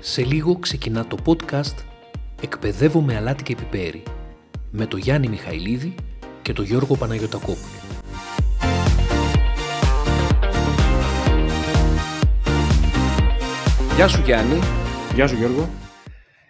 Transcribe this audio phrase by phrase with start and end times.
[0.00, 1.84] Σε λίγο ξεκινά το podcast
[2.42, 4.02] «Εκπαιδεύω με αλάτι και πιπέρι»
[4.70, 5.94] με το Γιάννη Μιχαηλίδη
[6.42, 7.56] και το Γιώργο Παναγιωτακόπουλο.
[13.96, 14.58] Γεια σου Γιάννη.
[15.14, 15.68] Γεια σου Γιώργο.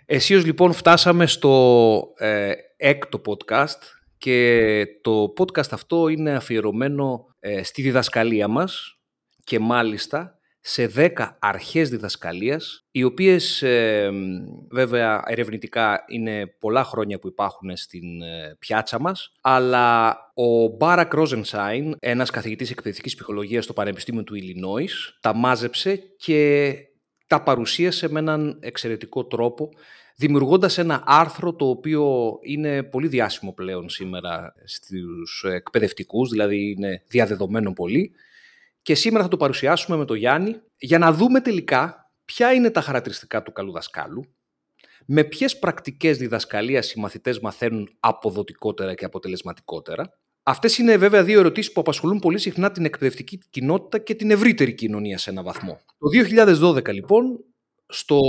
[0.06, 3.80] Εσείς λοιπόν φτάσαμε στο ε, έκτο podcast
[4.18, 8.98] και το podcast αυτό είναι αφιερωμένο ε, στη διδασκαλία μας
[9.44, 14.10] και μάλιστα σε 10 αρχές διδασκαλίας, οι οποίες ε,
[14.70, 21.96] βέβαια ερευνητικά είναι πολλά χρόνια που υπάρχουν στην ε, πιάτσα μας, αλλά ο Μπάρακ Ρόζενσάιν,
[21.98, 26.72] ένας καθηγητής εκπαιδευτικής ψυχολογίας στο Πανεπιστήμιο του Ιλινόης, τα μάζεψε και
[27.26, 29.68] τα παρουσίασε με έναν εξαιρετικό τρόπο,
[30.16, 37.72] δημιουργώντας ένα άρθρο το οποίο είναι πολύ διάσημο πλέον σήμερα στους εκπαιδευτικούς, δηλαδή είναι διαδεδομένο
[37.72, 38.12] πολύ,
[38.88, 42.80] και σήμερα θα το παρουσιάσουμε με τον Γιάννη για να δούμε τελικά ποια είναι τα
[42.80, 44.24] χαρακτηριστικά του καλού δασκάλου,
[45.06, 50.18] με ποιες πρακτικές διδασκαλίας οι μαθητές μαθαίνουν αποδοτικότερα και αποτελεσματικότερα.
[50.42, 54.74] Αυτές είναι βέβαια δύο ερωτήσεις που απασχολούν πολύ συχνά την εκπαιδευτική κοινότητα και την ευρύτερη
[54.74, 55.80] κοινωνία σε ένα βαθμό.
[55.98, 56.08] Το
[56.76, 57.44] 2012 λοιπόν,
[57.88, 58.20] στο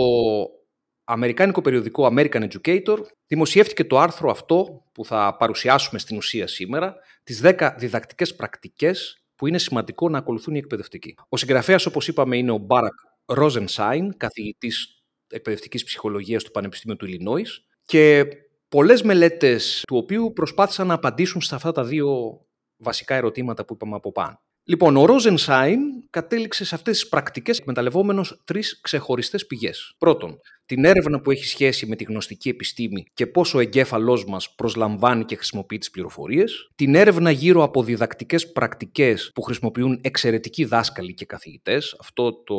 [1.04, 7.42] αμερικάνικο περιοδικό American Educator, δημοσιεύτηκε το άρθρο αυτό που θα παρουσιάσουμε στην ουσία σήμερα, τις
[7.44, 11.16] 10 διδακτικές πρακτικές που είναι σημαντικό να ακολουθούν οι εκπαιδευτικοί.
[11.30, 12.94] Ο συγγραφέας, όπως είπαμε, είναι ο Μπάρακ
[13.26, 17.66] Ρόζενσάιν, καθηγητής εκπαιδευτικής ψυχολογίας του Πανεπιστήμιου του Ιλινόης.
[17.84, 18.26] Και
[18.68, 22.40] πολλές μελέτες του οποίου προσπάθησαν να απαντήσουν σε αυτά τα δύο
[22.78, 24.42] βασικά ερωτήματα που είπαμε από πάνω.
[24.70, 29.96] Λοιπόν, ο Ρόζενσάιν κατέληξε σε αυτές τις πρακτικές εκμεταλλευόμενος τρεις ξεχωριστές πηγές.
[29.98, 34.56] Πρώτον, την έρευνα που έχει σχέση με τη γνωστική επιστήμη και πώς ο εγκέφαλός μας
[34.56, 36.70] προσλαμβάνει και χρησιμοποιεί τις πληροφορίες.
[36.76, 41.96] Την έρευνα γύρω από διδακτικές πρακτικές που χρησιμοποιούν εξαιρετικοί δάσκαλοι και καθηγητές.
[42.00, 42.56] Αυτό το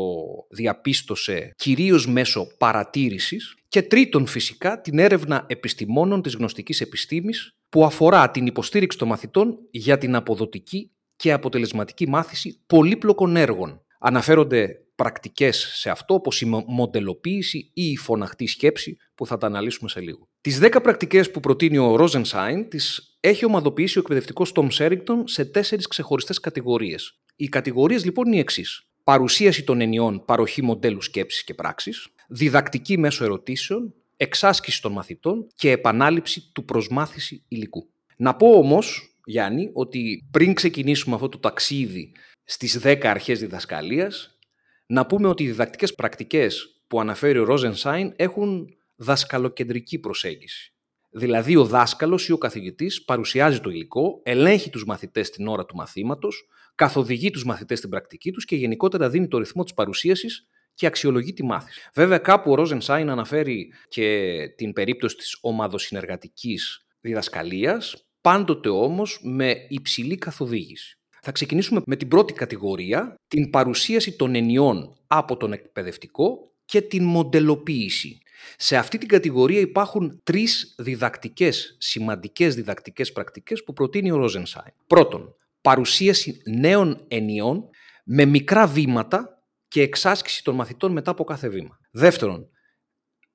[0.49, 3.55] διαπίστωσε κυρίως μέσω παρατήρησης.
[3.69, 9.59] Και τρίτον φυσικά την έρευνα επιστημόνων της γνωστικής επιστήμης που αφορά την υποστήριξη των μαθητών
[9.71, 10.91] για την αποδοτική
[11.21, 13.83] και αποτελεσματική μάθηση πολύπλοκων έργων.
[13.99, 19.89] Αναφέρονται πρακτικές σε αυτό, όπως η μοντελοποίηση ή η φωναχτή σκέψη, που θα τα αναλύσουμε
[19.89, 20.29] σε λίγο.
[20.41, 25.45] Τις 10 πρακτικές που προτείνει ο Rosenstein τις έχει ομαδοποιήσει ο εκπαιδευτικός Tom Sherrington σε
[25.45, 27.21] τέσσερις ξεχωριστές κατηγορίες.
[27.37, 28.83] Οι κατηγορίες λοιπόν είναι οι εξής.
[29.05, 35.71] Παρουσίαση των ενιών, παροχή μοντέλου σκέψης και πράξης, διδακτική μέσω ερωτήσεων, εξάσκηση των μαθητών και
[35.71, 37.91] επανάληψη του προσμάθηση υλικού.
[38.17, 42.13] Να πω όμως Γιάννη, ότι πριν ξεκινήσουμε αυτό το ταξίδι
[42.45, 44.39] στις 10 αρχές διδασκαλίας,
[44.87, 50.75] να πούμε ότι οι διδακτικές πρακτικές που αναφέρει ο Ρόζενσάιν έχουν δασκαλοκεντρική προσέγγιση.
[51.11, 55.77] Δηλαδή ο δάσκαλος ή ο καθηγητής παρουσιάζει το υλικό, ελέγχει τους μαθητές την ώρα του
[55.77, 60.87] μαθήματος, καθοδηγεί τους μαθητές στην πρακτική τους και γενικότερα δίνει το ρυθμό της παρουσίασης και
[60.87, 61.81] αξιολογεί τη μάθηση.
[61.95, 70.17] Βέβαια κάπου ο Ρόζενσάιν αναφέρει και την περίπτωση της ομαδοσυνεργατικής διδασκαλίας πάντοτε όμως με υψηλή
[70.17, 70.95] καθοδήγηση.
[71.23, 77.05] Θα ξεκινήσουμε με την πρώτη κατηγορία, την παρουσίαση των ενιών από τον εκπαιδευτικό και την
[77.05, 78.19] μοντελοποίηση.
[78.57, 84.73] Σε αυτή την κατηγορία υπάρχουν τρεις διδακτικές, σημαντικές διδακτικές πρακτικές που προτείνει ο Ρόζενσάιν.
[84.87, 87.69] Πρώτον, παρουσίαση νέων ενιών
[88.05, 91.79] με μικρά βήματα και εξάσκηση των μαθητών μετά από κάθε βήμα.
[91.91, 92.49] Δεύτερον,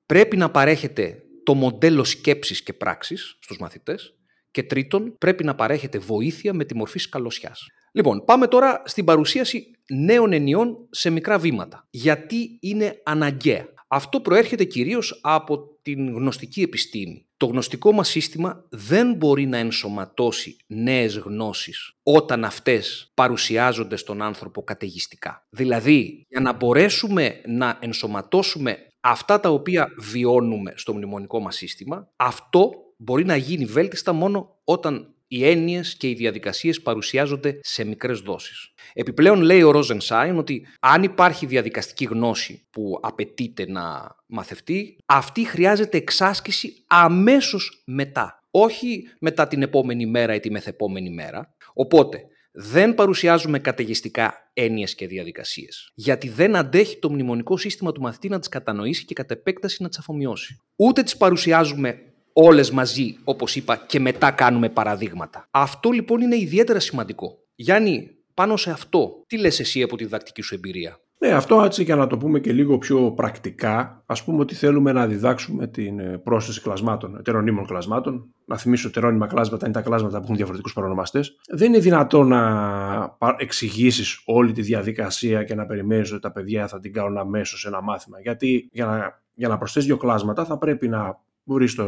[0.06, 4.15] πρέπει να παρέχεται το μοντέλο σκέψης και πράξης στους μαθητές.
[4.56, 7.66] Και τρίτον, πρέπει να παρέχεται βοήθεια με τη μορφή σκαλωσιάς.
[7.92, 11.86] Λοιπόν, πάμε τώρα στην παρουσίαση νέων ενιών σε μικρά βήματα.
[11.90, 13.68] Γιατί είναι αναγκαία.
[13.88, 17.26] Αυτό προέρχεται κυρίως από την γνωστική επιστήμη.
[17.36, 24.62] Το γνωστικό μας σύστημα δεν μπορεί να ενσωματώσει νέες γνώσεις όταν αυτές παρουσιάζονται στον άνθρωπο
[24.62, 25.46] καταιγιστικά.
[25.50, 32.70] Δηλαδή, για να μπορέσουμε να ενσωματώσουμε αυτά τα οποία βιώνουμε στο μνημονικό μας σύστημα, αυτό
[32.96, 38.72] μπορεί να γίνει βέλτιστα μόνο όταν οι έννοιες και οι διαδικασίες παρουσιάζονται σε μικρές δόσεις.
[38.92, 45.96] Επιπλέον, λέει ο Ρόζενσάιν ότι αν υπάρχει διαδικαστική γνώση που απαιτείται να μαθευτεί, αυτή χρειάζεται
[45.96, 48.40] εξάσκηση αμέσως μετά.
[48.50, 51.54] Όχι μετά την επόμενη μέρα ή τη μεθεπόμενη μέρα.
[51.74, 52.20] Οπότε,
[52.58, 55.92] δεν παρουσιάζουμε καταιγιστικά έννοιες και διαδικασίες.
[55.94, 59.88] Γιατί δεν αντέχει το μνημονικό σύστημα του μαθητή να τις κατανοήσει και κατ' επέκταση να
[59.88, 60.60] τις αφομοιώσει.
[60.76, 61.98] Ούτε τις παρουσιάζουμε
[62.38, 65.48] όλες μαζί, όπως είπα, και μετά κάνουμε παραδείγματα.
[65.50, 67.38] Αυτό λοιπόν είναι ιδιαίτερα σημαντικό.
[67.54, 71.82] Γιάννη, πάνω σε αυτό, τι λες εσύ από τη διδακτική σου εμπειρία; Ναι, αυτό έτσι
[71.82, 75.98] για να το πούμε και λίγο πιο πρακτικά, ας πούμε ότι θέλουμε να διδάξουμε την
[75.98, 78.34] ε, πρόσθεση κλασμάτων, ετερονίμων κλασμάτων.
[78.44, 81.20] Να θυμίσω ότι ετερόνιμα κλάσματα είναι τα κλάσματα που έχουν διαφορετικούς παρονομαστέ.
[81.48, 86.80] Δεν είναι δυνατόν να εξηγήσεις όλη τη διαδικασία και να περιμένεις ότι τα παιδιά θα
[86.80, 88.20] την κάνουν αμέσως ένα μάθημα.
[88.20, 91.84] Γιατί για να, για να προσθέσεις δύο κλάσματα θα πρέπει να βρεις το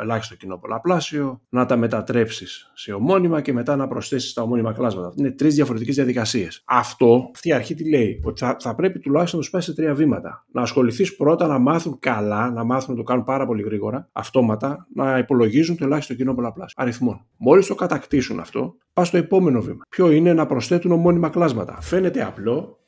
[0.00, 5.12] ελάχιστο κοινό πολλαπλάσιο, να τα μετατρέψεις σε ομώνυμα και μετά να προσθέσεις τα ομώνυμα κλάσματα.
[5.16, 6.62] Είναι τρεις διαφορετικές διαδικασίες.
[6.64, 9.74] Αυτό, αυτή η αρχή τι λέει, ότι θα, θα πρέπει τουλάχιστον να τους πάει σε
[9.74, 10.44] τρία βήματα.
[10.52, 14.86] Να ασχοληθείς πρώτα να μάθουν καλά, να μάθουν να το κάνουν πάρα πολύ γρήγορα, αυτόματα,
[14.94, 17.26] να υπολογίζουν το ελάχιστο κοινό πολλαπλάσιο αριθμών.
[17.36, 19.80] Μόλις το κατακτήσουν αυτό, πας στο επόμενο βήμα.
[19.88, 21.80] Ποιο είναι να προσθέτουν ομώνυμα κλάσματα.
[21.80, 22.78] Φαίνεται απλό,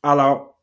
[0.00, 0.55] αλλά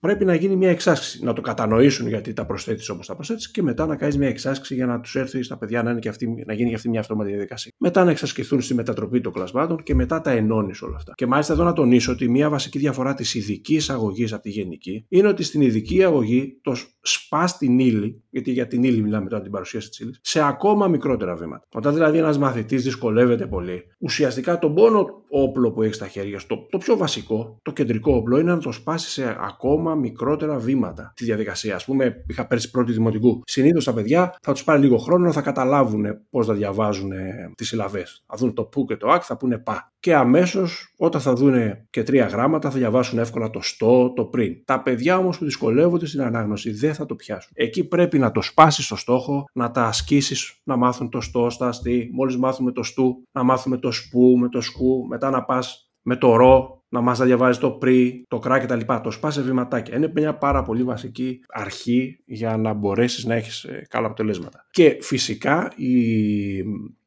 [0.00, 1.24] πρέπει να γίνει μια εξάσκηση.
[1.24, 4.74] Να το κατανοήσουν γιατί τα προσθέτεις όπως τα προσθέτεις και μετά να κάνεις μια εξάσκηση
[4.74, 7.00] για να τους έρθει στα παιδιά να, είναι και αυτή, να γίνει και αυτή μια
[7.00, 7.72] αυτόματη διαδικασία.
[7.76, 11.12] Μετά να εξασκηθούν στη μετατροπή των κλασμάτων και μετά τα ενώνεις όλα αυτά.
[11.16, 15.04] Και μάλιστα εδώ να τονίσω ότι μια βασική διαφορά της ειδικής αγωγής από τη γενική
[15.08, 19.42] είναι ότι στην ειδική αγωγή το σπά την ύλη, γιατί για την ύλη μιλάμε τώρα
[19.42, 21.66] την παρουσίαση της ύλης, σε ακόμα μικρότερα βήματα.
[21.74, 26.46] Όταν δηλαδή ένας μαθητής δυσκολεύεται πολύ, ουσιαστικά τον πόνο όπλο που έχει στα χέρια σου,
[26.46, 31.12] το, το πιο βασικό, το κεντρικό όπλο, είναι να το σπάσει σε ακόμα μικρότερα βήματα
[31.16, 31.76] τη διαδικασία.
[31.76, 33.42] Α πούμε, είχα πέρσι πρώτη δημοτικού.
[33.44, 37.10] Συνήθως τα παιδιά θα τους πάρει λίγο χρόνο να θα καταλάβουν πώς θα διαβάζουν
[37.54, 38.24] τις συλλαβές.
[38.26, 39.92] Θα δουν το που και το ακ, θα πούνε πα.
[40.00, 41.54] Και αμέσως, όταν θα δουν
[41.90, 44.64] και τρία γράμματα, θα διαβάσουν εύκολα το στο, το πριν.
[44.64, 47.50] Τα παιδιά όμως που δυσκολεύονται στην ανάγνωση δεν θα το πιάσουν.
[47.54, 51.68] Εκεί πρέπει να το σπάσεις στο στόχο, να τα ασκήσεις, να μάθουν το στο, στα
[51.68, 52.10] αστή.
[52.12, 56.16] Μόλις μάθουμε το στου, να μάθουμε το σπου με το σκου, μετά να πας με
[56.16, 59.00] το ρο, να μας διαβάζει το πρι, το κρά και τα λοιπά.
[59.00, 59.96] Το σπάσε βηματάκια.
[59.96, 64.66] Είναι μια πάρα πολύ βασική αρχή για να μπορέσεις να έχεις ε, καλά αποτελέσματα.
[64.70, 66.56] Και φυσικά η,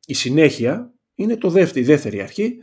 [0.05, 2.57] η συνέχεια είναι το δεύτερη, η δεύτερη αρχή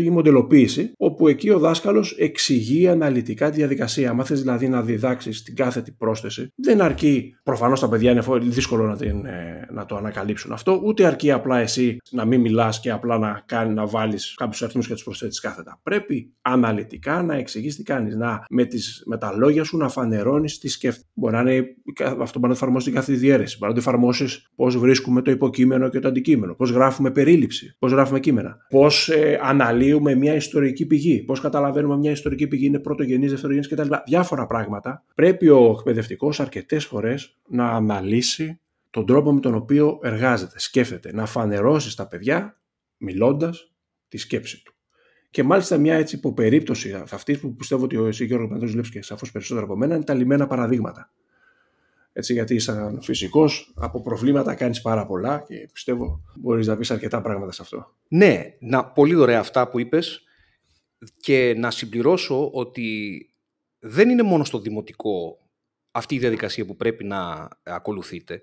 [0.00, 4.10] η μοντελοποίηση, όπου εκεί ο δάσκαλος εξηγεί αναλυτικά τη διαδικασία.
[4.10, 7.34] Αν θες δηλαδή να διδάξεις την κάθετη πρόσθεση, δεν αρκεί.
[7.42, 11.58] Προφανώς τα παιδιά είναι δύσκολο να, την, ε, να το ανακαλύψουν αυτό, ούτε αρκεί απλά
[11.58, 15.40] εσύ να μην μιλάς και απλά να, κάνει, να βάλεις κάποιους αριθμούς και τους προσθέτεις
[15.40, 15.80] κάθετα.
[15.82, 20.58] Πρέπει αναλυτικά να εξηγείς τι κάνεις, να με, τις, με τα λόγια σου να φανερώνεις
[20.58, 21.06] τι σκέφτεσαι.
[21.14, 21.66] Μπορεί να είναι
[22.20, 23.56] αυτό μπορεί να εφαρμόσει την κάθετη διαίρεση.
[23.58, 27.92] Μπορεί να το εφαρμόσεις πώς βρίσκουμε το υποκείμενο και το αντικείμενο, πώς γράφουμε περίληψη, πώς
[27.92, 29.81] γράφουμε κείμενα, πώς ε, αναλύουμε
[30.16, 33.94] μια ιστορική πηγή, πώς καταλαβαίνουμε μια ιστορική πηγή είναι πρωτογενής, δευτερογενής κτλ.
[34.06, 35.04] Διάφορα πράγματα.
[35.14, 41.26] Πρέπει ο εκπαιδευτικός αρκετές φορές να αναλύσει τον τρόπο με τον οποίο εργάζεται, σκέφτεται, να
[41.26, 42.60] φανερώσει στα παιδιά,
[42.96, 43.72] μιλώντας,
[44.08, 44.74] τη σκέψη του.
[45.30, 49.32] Και μάλιστα μια έτσι υποπερίπτωση αυτή που πιστεύω ότι ο εσύ Γιώργος Παντός και σαφώς
[49.32, 51.12] περισσότερο από μένα είναι τα λιμένα παραδείγματα.
[52.12, 57.22] Έτσι, γιατί σαν φυσικός από προβλήματα κάνεις πάρα πολλά και πιστεύω μπορείς να πεις αρκετά
[57.22, 57.94] πράγματα σε αυτό.
[58.08, 60.22] Ναι, να, πολύ ωραία αυτά που είπες
[61.20, 63.26] και να συμπληρώσω ότι
[63.78, 65.38] δεν είναι μόνο στο δημοτικό
[65.90, 68.42] αυτή η διαδικασία που πρέπει να ακολουθείτε.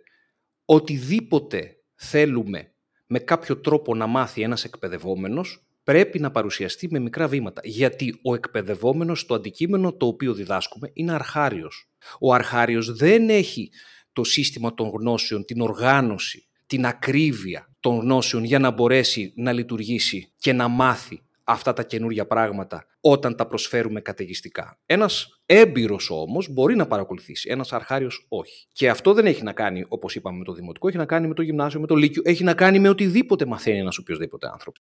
[0.66, 2.72] Οτιδήποτε θέλουμε
[3.08, 7.62] με κάποιο τρόπο να μάθει ένας εκπαιδευόμενος πρέπει να παρουσιαστεί με μικρά βήματα.
[7.64, 11.90] Γιατί ο εκπαιδευόμενος στο αντικείμενο το οποίο διδάσκουμε είναι αρχάριος.
[12.20, 13.72] Ο αρχάριος δεν έχει
[14.14, 20.32] το σύστημα των γνώσεων, την οργάνωση, την ακρίβεια των γνώσεων για να μπορέσει να λειτουργήσει
[20.38, 24.80] και να μάθει αυτά τα καινούργια πράγματα όταν τα προσφέρουμε καταιγιστικά.
[24.86, 28.68] Ένας έμπειρος όμως μπορεί να παρακολουθήσει, ένας αρχάριος όχι.
[28.72, 31.34] Και αυτό δεν έχει να κάνει, όπως είπαμε, με το δημοτικό, έχει να κάνει με
[31.34, 34.84] το γυμνάσιο, με το λύκειο, έχει να κάνει με οτιδήποτε μαθαίνει ένας οποιοδήποτε άνθρωπος.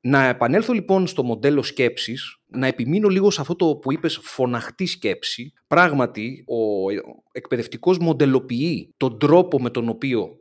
[0.00, 4.86] Να επανέλθω λοιπόν στο μοντέλο σκέψης, να επιμείνω λίγο σε αυτό το που είπες φωναχτή
[4.86, 5.52] σκέψη.
[5.66, 6.90] Πράγματι, ο
[7.32, 10.40] εκπαιδευτικός μοντελοποιεί τον τρόπο με τον οποίο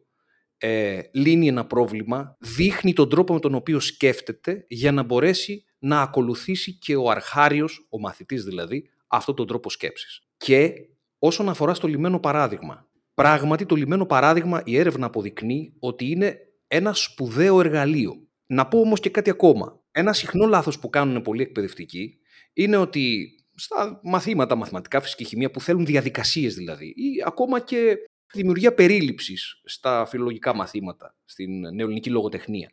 [0.57, 6.01] ε, λύνει ένα πρόβλημα, δείχνει τον τρόπο με τον οποίο σκέφτεται για να μπορέσει να
[6.01, 10.21] ακολουθήσει και ο αρχάριος, ο μαθητής δηλαδή, αυτόν τον τρόπο σκέψης.
[10.37, 10.73] Και
[11.19, 16.37] όσον αφορά στο λιμένο παράδειγμα, πράγματι το λιμένο παράδειγμα η έρευνα αποδεικνύει ότι είναι
[16.67, 18.27] ένα σπουδαίο εργαλείο.
[18.51, 19.81] Να πω όμως και κάτι ακόμα.
[19.91, 22.17] Ένα συχνό λάθος που κάνουν πολλοί εκπαιδευτικοί
[22.53, 27.97] είναι ότι στα μαθήματα, μαθηματικά, φυσική χημεία που θέλουν διαδικασίες δηλαδή ή ακόμα και
[28.33, 32.71] δημιουργία περίληψης στα φιλολογικά μαθήματα, στην νεοελληνική λογοτεχνία.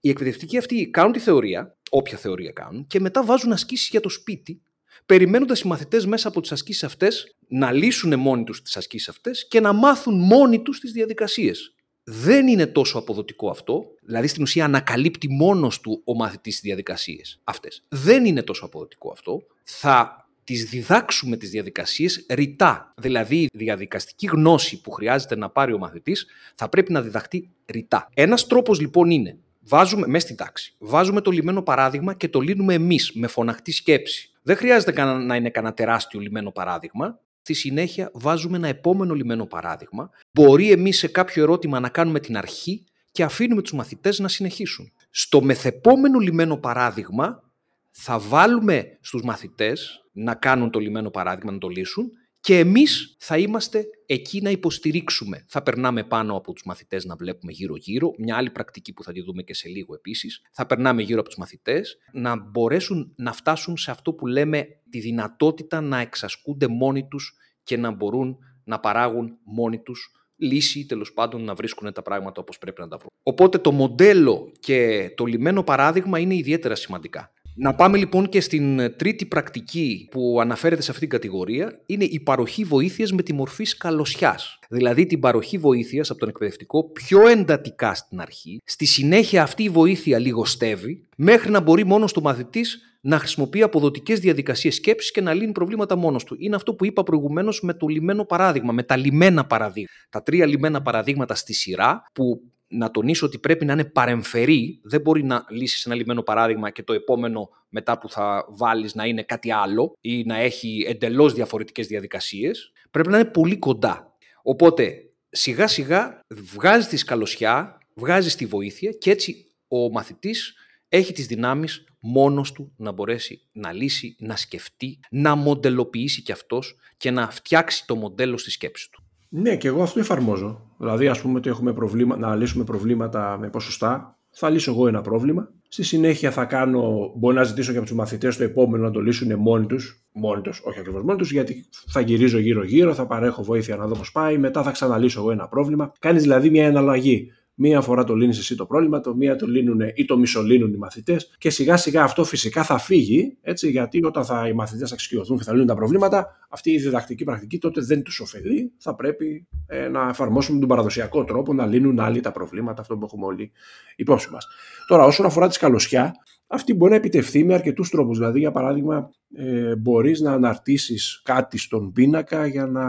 [0.00, 4.08] Οι εκπαιδευτικοί αυτοί κάνουν τη θεωρία, όποια θεωρία κάνουν, και μετά βάζουν ασκήσεις για το
[4.08, 4.62] σπίτι,
[5.06, 9.48] περιμένοντας οι μαθητές μέσα από τις ασκήσεις αυτές να λύσουν μόνοι τους τις ασκήσεις αυτές
[9.48, 11.73] και να μάθουν μόνοι τους τις διαδικασίες.
[12.04, 17.40] Δεν είναι τόσο αποδοτικό αυτό, δηλαδή στην ουσία ανακαλύπτει μόνος του ο μαθητής τις διαδικασίες
[17.44, 17.84] αυτές.
[17.88, 19.42] Δεν είναι τόσο αποδοτικό αυτό.
[19.62, 22.92] Θα τις διδάξουμε τις διαδικασίες ρητά.
[22.96, 28.08] Δηλαδή η διαδικαστική γνώση που χρειάζεται να πάρει ο μαθητής θα πρέπει να διδαχτεί ρητά.
[28.14, 30.74] Ένας τρόπος λοιπόν είναι Βάζουμε μέσα στην τάξη.
[30.78, 34.30] Βάζουμε το λιμένο παράδειγμα και το λύνουμε εμείς με φωναχτή σκέψη.
[34.42, 37.18] Δεν χρειάζεται να είναι κανένα τεράστιο λιμένο παράδειγμα.
[37.46, 40.10] Στη συνέχεια βάζουμε ένα επόμενο λιμένο παράδειγμα.
[40.32, 44.92] Μπορεί εμείς σε κάποιο ερώτημα να κάνουμε την αρχή και αφήνουμε τους μαθητές να συνεχίσουν.
[45.10, 47.42] Στο μεθεπόμενο λιμένο παράδειγμα
[47.90, 52.10] θα βάλουμε στους μαθητές να κάνουν το λιμένο παράδειγμα, να το λύσουν
[52.40, 55.44] και εμείς θα είμαστε εκεί να υποστηρίξουμε.
[55.48, 59.22] Θα περνάμε πάνω από τους μαθητές να βλέπουμε γύρω-γύρω, μια άλλη πρακτική που θα τη
[59.22, 60.42] δούμε και σε λίγο επίσης.
[60.52, 65.00] Θα περνάμε γύρω από τους μαθητές να μπορέσουν να φτάσουν σε αυτό που λέμε τη
[65.00, 71.12] δυνατότητα να εξασκούνται μόνοι τους και να μπορούν να παράγουν μόνοι τους λύση ή τέλος
[71.12, 73.10] πάντων να βρίσκουν τα πράγματα όπως πρέπει να τα βρουν.
[73.22, 77.32] Οπότε το μοντέλο και το λιμένο παράδειγμα είναι ιδιαίτερα σημαντικά.
[77.56, 82.20] Να πάμε λοιπόν και στην τρίτη πρακτική που αναφέρεται σε αυτήν την κατηγορία, είναι η
[82.20, 84.58] παροχή βοήθειας με τη μορφή σκαλωσιάς.
[84.68, 89.68] Δηλαδή την παροχή βοήθειας από τον εκπαιδευτικό πιο εντατικά στην αρχή, στη συνέχεια αυτή η
[89.68, 95.34] βοήθεια λιγοστεύει, μέχρι να μπορεί μόνος του μαθητής να χρησιμοποιεί αποδοτικές διαδικασίες σκέψης και να
[95.34, 96.36] λύνει προβλήματα μόνος του.
[96.38, 99.92] Είναι αυτό που είπα προηγουμένως με το λιμένο παράδειγμα, με τα λιμένα παραδείγματα.
[100.10, 102.40] Τα τρία λιμένα παραδείγματα στη σειρά που
[102.76, 104.80] να τονίσω ότι πρέπει να είναι παρεμφερή.
[104.82, 109.04] Δεν μπορεί να λύσεις ένα λιμένο παράδειγμα και το επόμενο μετά που θα βάλεις να
[109.04, 112.72] είναι κάτι άλλο ή να έχει εντελώς διαφορετικές διαδικασίες.
[112.90, 114.12] Πρέπει να είναι πολύ κοντά.
[114.42, 120.54] Οπότε σιγά σιγά βγάζεις τη σκαλωσιά, βγάζεις τη βοήθεια και έτσι ο μαθητής
[120.88, 126.76] έχει τις δυνάμεις μόνος του να μπορέσει να λύσει, να σκεφτεί, να μοντελοποιήσει κι αυτός
[126.96, 129.02] και να φτιάξει το μοντέλο στη σκέψη του.
[129.28, 130.73] Ναι, και εγώ αυτό εφαρμόζω.
[130.84, 134.18] Δηλαδή, ας πούμε ότι έχουμε προβλήμα, να λύσουμε προβλήματα με ποσοστά.
[134.30, 135.48] Θα λύσω εγώ ένα πρόβλημα.
[135.68, 139.00] Στη συνέχεια θα κάνω, μπορεί να ζητήσω και από τους μαθητές το επόμενο να το
[139.00, 140.04] λύσουν μόνοι τους.
[140.12, 143.94] Μόνοι τους, όχι ακριβώς μόνοι τους, γιατί θα γυρίζω γύρω-γύρω, θα παρέχω βοήθεια να δω
[143.94, 144.38] πώς πάει.
[144.38, 145.92] Μετά θα ξαναλύσω εγώ ένα πρόβλημα.
[145.98, 147.32] Κάνεις δηλαδή μια εναλλαγή.
[147.56, 150.76] Μία φορά το λύνεις εσύ το πρόβλημα, το μία το λύνουν ή το μισολύνουν οι
[150.76, 151.34] μαθητές.
[151.38, 155.38] Και σιγά σιγά αυτό φυσικά θα φύγει, έτσι, γιατί όταν θα, οι μαθητές θα εξοικειωθούν
[155.38, 158.72] και θα λύνουν τα προβλήματα, αυτή η διδακτική πρακτική τότε δεν τους ωφελεί.
[158.78, 163.04] Θα πρέπει ε, να εφαρμόσουμε τον παραδοσιακό τρόπο να λύνουν άλλοι τα προβλήματα, αυτό που
[163.04, 163.52] έχουμε όλοι
[163.96, 164.46] υπόψη μας.
[164.86, 166.14] Τώρα, όσον αφορά τη σκαλωσιά,
[166.46, 168.18] αυτή μπορεί να επιτευχθεί με αρκετούς τρόπους.
[168.18, 172.84] Δηλαδή, για παράδειγμα, ε, μπορείς να αναρτήσεις κάτι στον πίνακα για να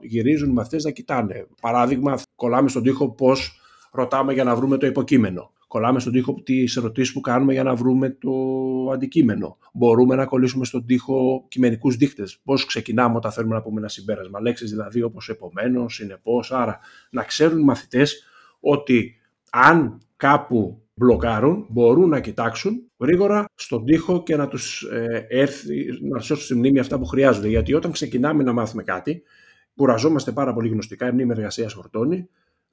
[0.00, 1.46] γυρίζουν οι μαθητές να κοιτάνε.
[1.60, 3.60] Παράδειγμα, κολλάμε στον τοίχο πώς
[3.92, 5.52] ρωτάμε για να βρούμε το υποκείμενο.
[5.68, 8.30] Κολλάμε στον τοίχο τις ερωτήσεις που κάνουμε για να βρούμε το
[8.92, 9.58] αντικείμενο.
[9.72, 12.24] Μπορούμε να κολλήσουμε στον τοίχο κειμενικούς δείκτε.
[12.44, 14.40] Πώς ξεκινάμε όταν θέλουμε να πούμε ένα συμπέρασμα.
[14.40, 16.52] Λέξεις δηλαδή όπως επομένως, συνεπώς.
[16.52, 16.78] Άρα
[17.10, 18.24] να ξέρουν οι μαθητές
[18.60, 19.16] ότι
[19.50, 26.18] αν κάπου μπλοκάρουν, μπορούν να κοιτάξουν γρήγορα στον τοίχο και να τους ε, έρθει, να
[26.18, 27.48] τους έρθουν στη μνήμη αυτά που χρειάζονται.
[27.48, 29.22] Γιατί όταν ξεκινάμε να μάθουμε κάτι,
[29.76, 32.28] κουραζόμαστε πάρα πολύ γνωστικά, η μνήμη εργασίας φορτώνει,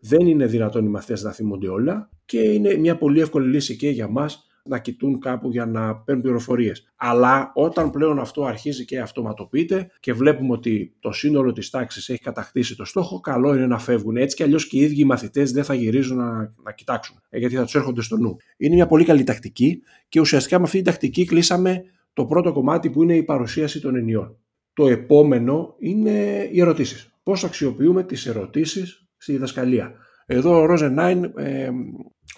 [0.06, 3.90] δεν είναι δυνατόν οι μαθητές να θυμούνται όλα και είναι μια πολύ εύκολη λύση και
[3.90, 6.94] για μας να κοιτούν κάπου για να παίρνουν πληροφορίες.
[6.96, 12.20] Αλλά όταν πλέον αυτό αρχίζει και αυτοματοποιείται και βλέπουμε ότι το σύνολο της τάξης έχει
[12.20, 14.18] κατακτήσει το στόχο, καλό είναι να φεύγουν.
[14.18, 17.38] Έτσι κι αλλιώς και οι ίδιοι οι μαθητές δεν θα γυρίζουν να, να κοιτάξουν, ε,
[17.38, 18.38] γιατί θα τους έρχονται στο νου.
[18.58, 21.84] Είναι μια πολύ καλή τακτική και ουσιαστικά με αυτή την τακτική κλείσαμε
[22.14, 24.38] το πρώτο κομμάτι που είναι η παρουσίαση των ενιών.
[24.74, 27.14] Το επόμενο είναι οι ερωτήσεις.
[27.24, 29.94] Πώς αξιοποιούμε τις ερωτήσεις στη διδασκαλία.
[30.26, 31.70] Εδώ ο Ρόζεν ε,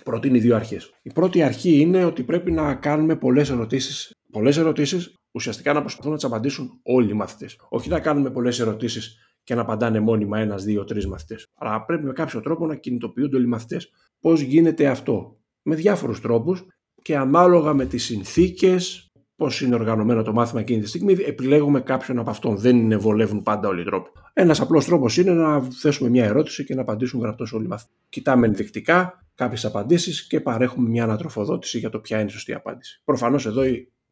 [0.03, 0.93] προτείνει δύο αρχές.
[1.01, 4.13] Η πρώτη αρχή είναι ότι πρέπει να κάνουμε πολλές ερωτήσεις.
[4.31, 7.57] Πολλές ερωτήσεις ουσιαστικά να προσπαθούν να τις απαντήσουν όλοι οι μαθητές.
[7.69, 11.45] Όχι να κάνουμε πολλές ερωτήσεις και να απαντάνε μόνιμα ένας, δύο, τρεις μαθητές.
[11.55, 13.89] Αλλά πρέπει με κάποιο τρόπο να κινητοποιούνται όλοι οι μαθητές.
[14.19, 15.39] Πώς γίνεται αυτό.
[15.61, 16.65] Με διάφορους τρόπους
[17.01, 19.04] και ανάλογα με τις συνθήκες,
[19.35, 22.57] πώς είναι οργανωμένο το μάθημα εκείνη τη στιγμή, επιλέγουμε κάποιον από αυτόν.
[22.57, 24.09] Δεν βολεύουν πάντα όλοι οι τρόποι.
[24.33, 27.91] Ένας απλός τρόπος είναι να θέσουμε μια ερώτηση και να απαντήσουν γραπτός όλοι οι μαθητέ.
[28.09, 33.01] Κοιτάμε ενδεικτικά κάποιες απαντήσεις και παρέχουμε μια ανατροφοδότηση για το ποια είναι η σωστή απάντηση.
[33.05, 33.61] Προφανώς εδώ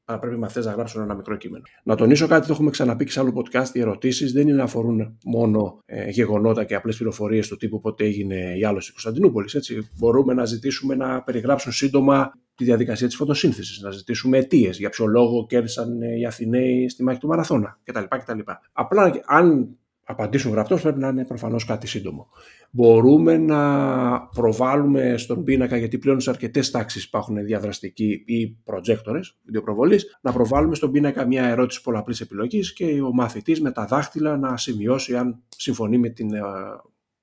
[0.06, 1.64] θα πρέπει οι μαθητέ να γράψουν ένα μικρό κείμενο.
[1.84, 3.70] Να τονίσω κάτι, το έχουμε ξαναπεί και σε άλλο podcast.
[3.74, 8.04] Οι ερωτήσεις δεν είναι να αφορούν μόνο ε, γεγονότα και απλές πληροφορίες του τύπου πότε
[8.04, 9.58] έγινε η άλωση της Κωνσταντινούπολης.
[9.98, 15.06] Μπορούμε να ζητήσουμε να περιγράψουν σύντομα τη διαδικασία της φωτοσύνθεσης, να ζητήσουμε αιτίες, για ποιο
[15.06, 18.04] λόγο κέρδισαν ε, οι Αθηναίοι στη μάχη του Μαραθώνα κτλ.
[18.10, 18.40] κτλ.
[18.72, 22.28] Απλά αν απαντήσουν γραπτός πρέπει να είναι προφανώς κάτι σύντομο.
[22.76, 30.00] Μπορούμε να προβάλλουμε στον πίνακα, γιατί πλέον σε αρκετές τάξεις υπάρχουν διαδραστικοί ή προτζέκτορε βιντεοπροβολή,
[30.22, 34.58] να προβάλλουμε στον πίνακα μια ερώτηση πολλαπλής επιλογής και ο μαθητής με τα δάχτυλα να
[34.58, 36.42] σημειώσει αν συμφωνεί με την ε,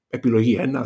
[0.09, 0.85] επιλογή 1, 2, 3.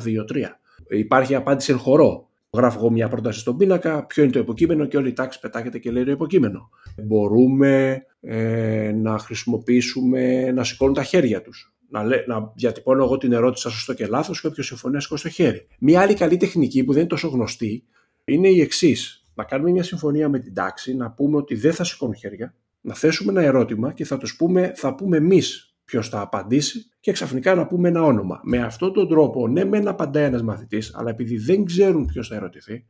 [0.89, 4.97] Υπάρχει απάντηση εν χορό γράφω εγώ μια πρόταση στον πίνακα, ποιο είναι το υποκείμενο και
[4.97, 6.69] όλη η τάξη πετάγεται και λέει το υποκείμενο.
[7.03, 11.74] Μπορούμε ε, να χρησιμοποιήσουμε να σηκώνουν τα χέρια τους.
[11.95, 15.23] Να, λέ, να διατυπώνω εγώ την ερώτηση σωστό και λάθος και όποιος συμφωνεί να σηκώσει
[15.23, 15.67] το χέρι.
[15.79, 17.85] Μια άλλη καλή τεχνική που δεν είναι τόσο γνωστή
[18.25, 19.25] είναι η εξής.
[19.35, 22.95] Να κάνουμε μια συμφωνία με την τάξη, να πούμε ότι δεν θα σηκώνουν χέρια Να
[22.95, 27.55] θέσουμε ένα ερώτημα και θα τους πούμε, θα πούμε εμείς ποιος θα απαντήσει και ξαφνικά
[27.55, 28.41] να πούμε ένα όνομα.
[28.43, 32.29] Με αυτόν τον τρόπο, ναι, με ένα απαντάει ένας μαθητής, αλλά επειδή δεν ξέρουν ποιος
[32.29, 32.87] θα ερωτηθεί,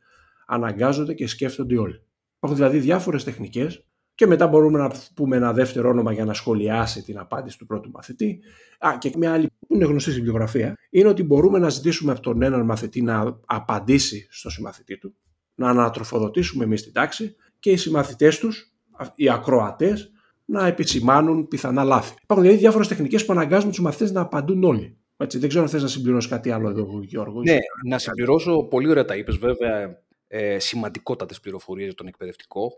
[0.46, 2.02] αναγκάζονται και σκέφτονται όλοι.
[2.36, 3.84] Υπάρχουν δηλαδή διάφορες τεχνικές
[4.14, 7.90] και μετά μπορούμε να πούμε ένα δεύτερο όνομα για να σχολιάσει την απάντηση του πρώτου
[7.90, 8.40] μαθητή.
[8.78, 12.20] Α, και μια άλλη που είναι γνωστή στην βιβλιογραφία είναι ότι μπορούμε να ζητήσουμε από
[12.20, 15.14] τον έναν μαθητή να απαντήσει στο συμμαθητή του,
[15.54, 18.72] να ανατροφοδοτήσουμε εμείς την τάξη και οι συμμαθητές τους,
[19.14, 20.08] οι ακροατές,
[20.44, 22.14] να επισημάνουν πιθανά λάθη.
[22.22, 24.98] Υπάρχουν δηλαδή διάφορες τεχνικές που αναγκάζουν τους μαθητέ να απαντούν όλοι.
[25.16, 27.42] Έτσι, δεν ξέρω αν θες να συμπληρώσεις κάτι άλλο εδώ, Γιώργο.
[27.42, 28.62] Ναι, να συμπληρώσω.
[28.62, 30.02] Πολύ ωραία τα είπες, βέβαια.
[30.26, 32.72] Ε, σημαντικότατες πληροφορίες για τον εκπαιδευτικό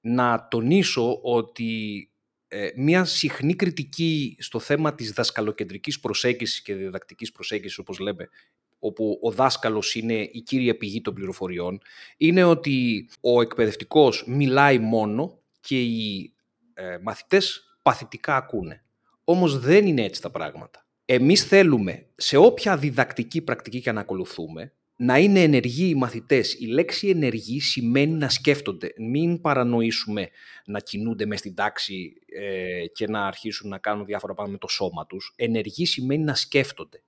[0.00, 2.10] να τονίσω ότι
[2.48, 8.28] ε, μια συχνή κριτική στο θέμα της δασκαλοκεντρικής προσέγγισης και διδακτικής προσέγγισης, όπως λέμε,
[8.78, 11.80] όπου ο δάσκαλος είναι η κύρια πηγή των πληροφοριών,
[12.16, 16.32] είναι ότι ο εκπαιδευτικός μιλάει μόνο και οι
[16.74, 18.84] ε, μαθητές παθητικά ακούνε.
[19.24, 20.86] Όμως δεν είναι έτσι τα πράγματα.
[21.04, 26.54] Εμείς θέλουμε σε όποια διδακτική πρακτική και να ακολουθούμε, να είναι ενεργοί οι μαθητές.
[26.54, 28.92] Η λέξη ενεργοί σημαίνει να σκέφτονται.
[28.98, 30.28] Μην παρανοήσουμε
[30.64, 34.74] να κινούνται μες στην τάξη ε, και να αρχίσουν να κάνουν διάφορα πράγματα με το
[34.74, 35.32] σώμα τους.
[35.36, 37.02] Ενεργοί σημαίνει να σκέφτονται.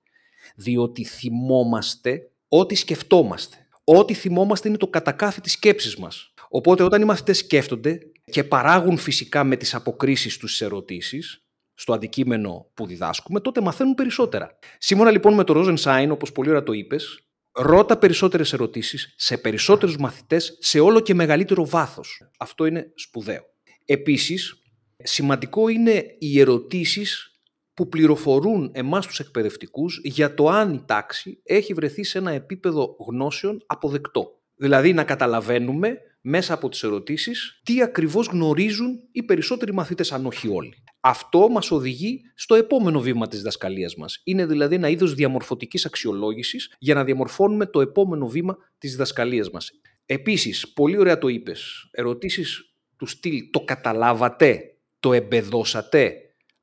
[0.55, 3.67] Διότι θυμόμαστε ό,τι σκεφτόμαστε.
[3.83, 6.33] Ό,τι θυμόμαστε είναι το κατακάθι της σκέψης μας.
[6.49, 7.99] Οπότε όταν οι μαθητές σκέφτονται
[8.31, 13.95] και παράγουν φυσικά με τις αποκρίσεις τους τις ερωτήσεις, στο αντικείμενο που διδάσκουμε, τότε μαθαίνουν
[13.95, 14.57] περισσότερα.
[14.77, 19.97] Σύμφωνα λοιπόν με το Rosenstein, όπως πολύ ωραία το είπες, Ρώτα περισσότερες ερωτήσεις σε περισσότερους
[19.97, 22.29] μαθητές σε όλο και μεγαλύτερο βάθος.
[22.37, 23.43] Αυτό είναι σπουδαίο.
[23.85, 24.61] Επίσης,
[25.03, 27.31] σημαντικό είναι οι ερωτήσεις
[27.73, 32.95] που πληροφορούν εμάς τους εκπαιδευτικούς για το αν η τάξη έχει βρεθεί σε ένα επίπεδο
[33.07, 34.39] γνώσεων αποδεκτό.
[34.55, 40.47] Δηλαδή να καταλαβαίνουμε μέσα από τις ερωτήσεις τι ακριβώς γνωρίζουν οι περισσότεροι μαθητές, αν όχι
[40.47, 40.83] όλοι.
[40.99, 44.21] Αυτό μας οδηγεί στο επόμενο βήμα της δασκαλίας μας.
[44.23, 49.71] Είναι δηλαδή ένα είδος διαμορφωτικής αξιολόγησης για να διαμορφώνουμε το επόμενο βήμα της δασκαλίας μας.
[50.05, 56.15] Επίσης, πολύ ωραία το είπες, ερωτήσεις του στυλ «το καταλάβατε», «το εμπεδώσατε»,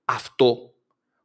[0.04, 0.74] αυτό,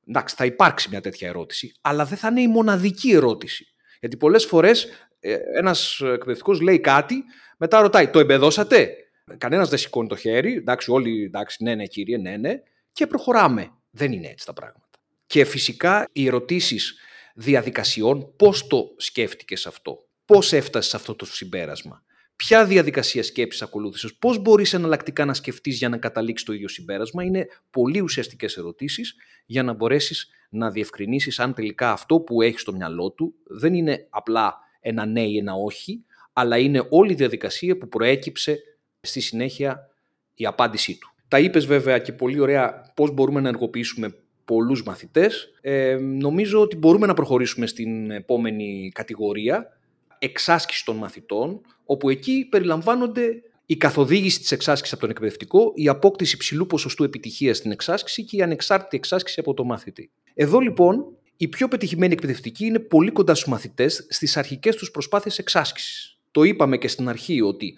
[0.07, 3.65] εντάξει θα υπάρξει μια τέτοια ερώτηση, αλλά δεν θα είναι η μοναδική ερώτηση.
[3.99, 4.87] Γιατί πολλές φορές
[5.19, 7.23] ε, ένας εκπαιδευτικός λέει κάτι,
[7.63, 8.97] μετά ρωτάει «το εμπεδώσατε»,
[9.37, 13.71] Κανένας δεν σηκώνει το χέρι, εντάξει όλοι, εντάξει ναι ναι κύριε, ναι ναι, και προχωράμε.
[13.89, 14.89] Δεν είναι έτσι τα πράγματα.
[15.25, 16.97] Και φυσικά οι ερωτήσεις
[17.35, 22.03] διαδικασιών, πώς το σκέφτηκες αυτό, πώς έφτασες σε αυτό το συμπέρασμα,
[22.35, 27.23] ποια διαδικασία σκέψης ακολούθησες, πώς μπορείς εναλλακτικά να σκεφτείς για να καταλήξεις το ίδιο συμπέρασμα,
[27.23, 32.73] είναι πολύ ουσιαστικές ερωτήσεις για να μπορέσεις να διευκρινίσεις αν τελικά αυτό που έχεις στο
[32.73, 37.77] μυαλό του δεν είναι απλά ένα ναι ή ένα όχι, αλλά είναι όλη η διαδικασία
[37.77, 38.59] που προέκυψε
[39.01, 39.89] στη συνέχεια
[40.35, 41.13] η απάντησή του.
[41.27, 44.15] Τα είπες βέβαια και πολύ ωραία πώς μπορούμε να ενεργοποιήσουμε
[44.45, 45.53] πολλούς μαθητές.
[45.61, 49.77] Ε, νομίζω ότι μπορούμε να προχωρήσουμε στην επόμενη κατηγορία,
[50.19, 56.37] εξάσκηση των μαθητών, όπου εκεί περιλαμβάνονται η καθοδήγηση της εξάσκησης από τον εκπαιδευτικό, η απόκτηση
[56.37, 60.11] ψηλού ποσοστού επιτυχίας στην εξάσκηση και η ανεξάρτητη εξάσκηση από τον μαθητή.
[60.33, 61.05] Εδώ λοιπόν
[61.37, 66.12] η πιο πετυχημένη εκπαιδευτική είναι πολύ κοντά στους μαθητές στις αρχικές τους προσπάθειες εξάσκησης.
[66.33, 67.77] Το είπαμε και στην αρχή ότι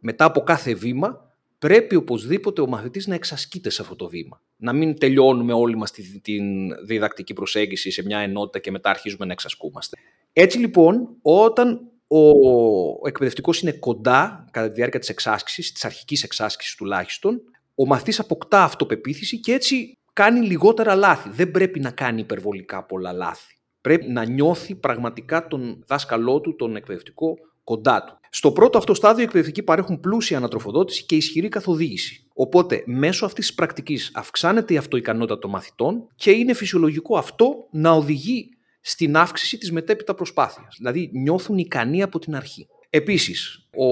[0.00, 4.42] μετά από κάθε βήμα πρέπει οπωσδήποτε ο μαθητής να εξασκείται σε αυτό το βήμα.
[4.56, 6.44] Να μην τελειώνουμε όλοι μας την, την
[6.86, 9.96] διδακτική προσέγγιση σε μια ενότητα και μετά αρχίζουμε να εξασκούμαστε.
[10.32, 16.74] Έτσι λοιπόν, όταν ο εκπαιδευτικός είναι κοντά κατά τη διάρκεια της εξάσκησης, της αρχικής εξάσκησης
[16.74, 17.40] τουλάχιστον,
[17.74, 21.30] ο μαθητής αποκτά αυτοπεποίθηση και έτσι κάνει λιγότερα λάθη.
[21.32, 23.54] Δεν πρέπει να κάνει υπερβολικά πολλά λάθη.
[23.80, 28.18] Πρέπει να νιώθει πραγματικά τον δάσκαλό του, τον εκπαιδευτικό, κοντά του.
[28.32, 32.26] Στο πρώτο αυτό στάδιο, οι εκπαιδευτικοί παρέχουν πλούσια ανατροφοδότηση και ισχυρή καθοδήγηση.
[32.34, 37.90] Οπότε, μέσω αυτής της πρακτικής αυξάνεται η αυτοικανότητα των μαθητών και είναι φυσιολογικό αυτό να
[37.90, 38.48] οδηγεί
[38.80, 40.74] στην αύξηση της μετέπειτα προσπάθειας.
[40.76, 42.66] Δηλαδή, νιώθουν ικανοί από την αρχή.
[42.90, 43.86] Επίσης, ο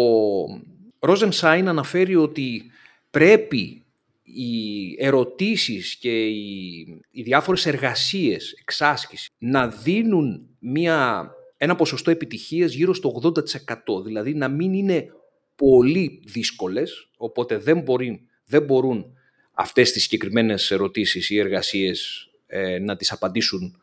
[0.98, 2.62] Ρόζεν Σάιν αναφέρει ότι
[3.10, 3.82] πρέπει
[4.22, 6.78] οι ερωτήσεις και οι,
[7.10, 14.04] οι διάφορες εργασίες εξάσκηση να δίνουν μια ένα ποσοστό επιτυχίας γύρω στο 80%.
[14.04, 15.12] Δηλαδή να μην είναι
[15.54, 19.06] πολύ δύσκολες, οπότε δεν, μπορεί, δεν μπορούν
[19.52, 23.82] αυτές τις συγκεκριμένες ερωτήσεις ή εργασίες ε, να τις απαντήσουν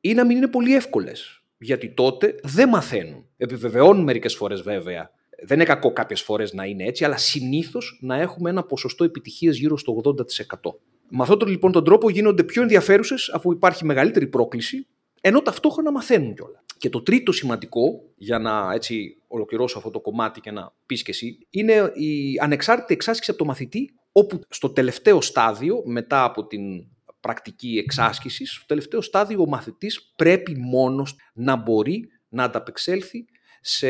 [0.00, 1.42] ή να μην είναι πολύ εύκολες.
[1.58, 3.26] Γιατί τότε δεν μαθαίνουν.
[3.36, 5.10] Επιβεβαιώνουν μερικές φορές βέβαια.
[5.42, 9.56] Δεν είναι κακό κάποιες φορές να είναι έτσι, αλλά συνήθως να έχουμε ένα ποσοστό επιτυχίας
[9.56, 10.14] γύρω στο 80%.
[11.08, 14.86] Με αυτόν τον λοιπόν τον τρόπο γίνονται πιο ενδιαφέρουσες αφού υπάρχει μεγαλύτερη πρόκληση,
[15.26, 16.64] ενώ ταυτόχρονα μαθαίνουν κιόλα.
[16.78, 21.10] Και το τρίτο σημαντικό, για να έτσι ολοκληρώσω αυτό το κομμάτι και να πεις και
[21.10, 26.62] εσύ, είναι η ανεξάρτητη εξάσκηση από το μαθητή όπου στο τελευταίο στάδιο, μετά από την
[27.20, 33.24] πρακτική εξάσκησης, στο τελευταίο στάδιο ο μαθητής πρέπει μόνος να μπορεί να ανταπεξέλθει
[33.60, 33.88] σε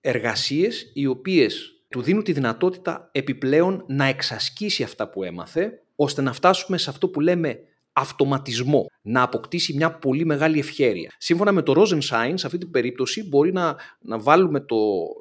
[0.00, 6.32] εργασίες οι οποίες του δίνουν τη δυνατότητα επιπλέον να εξασκήσει αυτά που έμαθε, ώστε να
[6.32, 7.58] φτάσουμε σε αυτό που λέμε
[7.96, 11.12] αυτοματισμό, να αποκτήσει μια πολύ μεγάλη ευχέρεια.
[11.18, 14.76] Σύμφωνα με το Rosenstein, σε αυτή την περίπτωση μπορεί να, να βάλουμε το,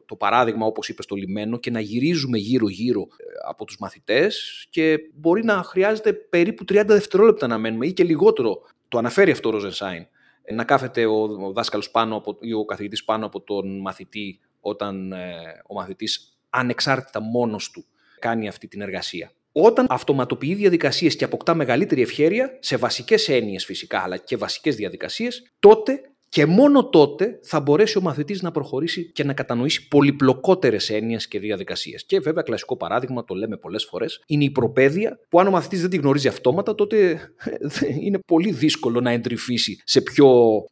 [0.06, 5.00] το παράδειγμα, όπως είπες στο λιμένο, και να γυρίζουμε γύρω-γύρω ε, από τους μαθητές και
[5.14, 8.62] μπορεί να χρειάζεται περίπου 30 δευτερόλεπτα να μένουμε ή και λιγότερο.
[8.88, 10.06] Το αναφέρει αυτό ο Rosenstein.
[10.44, 14.40] Ε, να κάθεται ο, ο δάσκαλος πάνω από, ή ο καθηγητής πάνω από τον μαθητή
[14.60, 15.34] όταν ε,
[15.68, 17.86] ο μαθητής ανεξάρτητα μόνος του
[18.20, 19.32] κάνει αυτή την εργασία.
[19.56, 25.52] Όταν αυτοματοποιεί διαδικασίες και αποκτά μεγαλύτερη ευχέρεια, σε βασικές έννοιες φυσικά, αλλά και βασικές διαδικασίες,
[25.60, 31.28] τότε και μόνο τότε θα μπορέσει ο μαθητής να προχωρήσει και να κατανοήσει πολυπλοκότερες έννοιες
[31.28, 32.06] και διαδικασίες.
[32.06, 35.82] Και βέβαια, κλασικό παράδειγμα, το λέμε πολλές φορές, είναι η προπαίδεια, που αν ο μαθητής
[35.82, 37.12] δεν τη γνωρίζει αυτόματα, τότε
[37.44, 37.58] ε,
[38.02, 40.28] είναι πολύ δύσκολο να εντρυφήσει σε πιο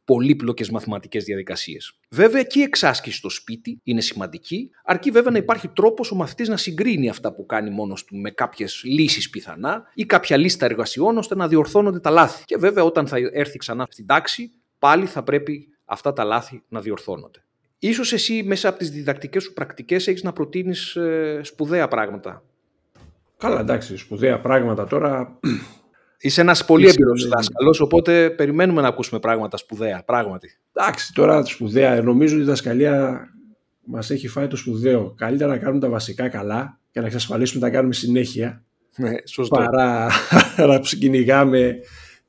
[0.05, 1.93] πολύπλοκες μαθηματικές διαδικασίες.
[2.09, 6.47] Βέβαια, και η εξάσκηση στο σπίτι είναι σημαντική, αρκεί βέβαια να υπάρχει τρόπος ο μαθητής
[6.47, 11.17] να συγκρίνει αυτά που κάνει μόνος του με κάποιες λύσεις πιθανά ή κάποια λίστα εργασιών
[11.17, 12.43] ώστε να διορθώνονται τα λάθη.
[12.45, 16.81] Και βέβαια, όταν θα έρθει ξανά στην τάξη, πάλι θα πρέπει αυτά τα λάθη να
[16.81, 17.43] διορθώνονται.
[17.79, 22.43] Ίσως εσύ μέσα από τις διδακτικές σου πρακτικές έχεις να προτείνεις ε, σπουδαία πράγματα.
[23.37, 25.39] Καλά, εντάξει, σπουδαία πράγματα τώρα...
[26.23, 30.57] Είσαι ένας πολύ έμπειρος δάσκαλος, οπότε περιμένουμε να ακούσουμε πράγματα σπουδαία, πράγματι.
[30.73, 33.27] Εντάξει, τώρα σπουδαία, νομίζω ότι η δασκαλία
[33.83, 35.13] μας έχει φάει το σπουδαίο.
[35.17, 38.63] Καλύτερα να κάνουμε τα βασικά καλά και να εξασφαλίσουμε να τα κάνουμε συνέχεια.
[38.95, 39.55] Ναι, σωστό.
[39.55, 40.09] Παρά
[40.69, 41.79] να ξεκυνηγάμε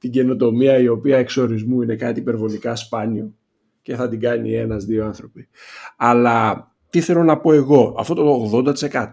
[0.03, 3.35] την καινοτομία η οποία εξορισμού είναι κάτι υπερβολικά σπάνιο
[3.83, 5.49] και θα την κάνει ένας-δύο άνθρωποι.
[5.97, 9.11] Αλλά τι θέλω να πω εγώ, αυτό το 80%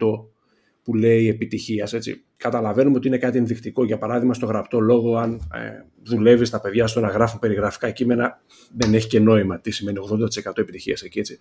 [0.83, 1.93] που λέει επιτυχίας.
[1.93, 2.23] Έτσι.
[2.37, 3.85] Καταλαβαίνουμε ότι είναι κάτι ενδεικτικό.
[3.85, 5.69] Για παράδειγμα, στο γραπτό λόγο, αν ε,
[6.03, 8.41] δουλεύεις τα παιδιά στο να γράφουν περιγραφικά κείμενα,
[8.75, 9.97] δεν έχει και νόημα τι σημαίνει
[10.45, 11.19] 80% επιτυχίας εκεί.
[11.19, 11.37] Έτσι.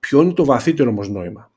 [0.00, 1.52] Ποιο είναι το βαθύτερο όμως νόημα,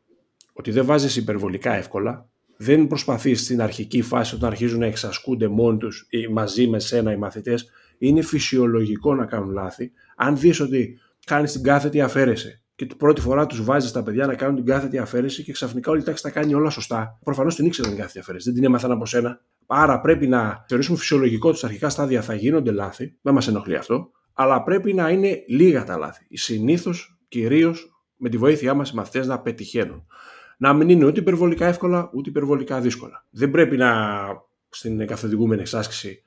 [0.54, 5.78] Ότι δεν βάζεις υπερβολικά εύκολα, δεν προσπαθείς στην αρχική φάση όταν αρχίζουν να εξασκούνται μόνοι
[5.78, 7.70] τους ή μαζί με σένα οι μαθητές.
[7.98, 9.92] Είναι φυσιολογικό να κάνουν λάθη.
[10.16, 14.26] Αν δεις ότι κάνεις την κάθετη αφαίρεση και την πρώτη φορά τους βάζεις τα παιδιά
[14.26, 17.20] να κάνουν την κάθετη αφαίρεση και ξαφνικά όλη η τάξη τα κάνει όλα σωστά.
[17.24, 19.42] Προφανώς την ήξεραν την κάθετη αφαίρεση, δεν την έμαθαν από σένα.
[19.66, 23.18] Άρα πρέπει να θεωρήσουμε φυσιολογικό ότι στα αρχικά στάδια θα γίνονται λάθη.
[23.22, 24.12] Δεν μας ενοχλεί αυτό.
[24.34, 26.28] Αλλά πρέπει να είναι λίγα τα λάθη.
[26.32, 30.06] Συνήθως, κυρίως με τη βοήθειά μας οι μαθητές να πετυχαίνουν
[30.58, 33.26] να μην είναι ούτε υπερβολικά εύκολα ούτε υπερβολικά δύσκολα.
[33.30, 34.26] Δεν πρέπει να
[34.70, 36.24] στην καθοδηγούμενη εξάσκηση,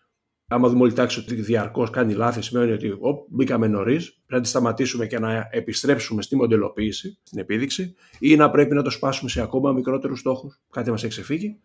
[0.48, 4.40] άμα δούμε όλη τάξη ότι διαρκώς κάνει λάθη, σημαίνει ότι ο, μπήκαμε νωρίς, πρέπει να
[4.40, 9.30] τη σταματήσουμε και να επιστρέψουμε στη μοντελοποίηση, στην επίδειξη, ή να πρέπει να το σπάσουμε
[9.30, 11.58] σε ακόμα μικρότερους στόχους, κάτι μας έχει ξεφύγει.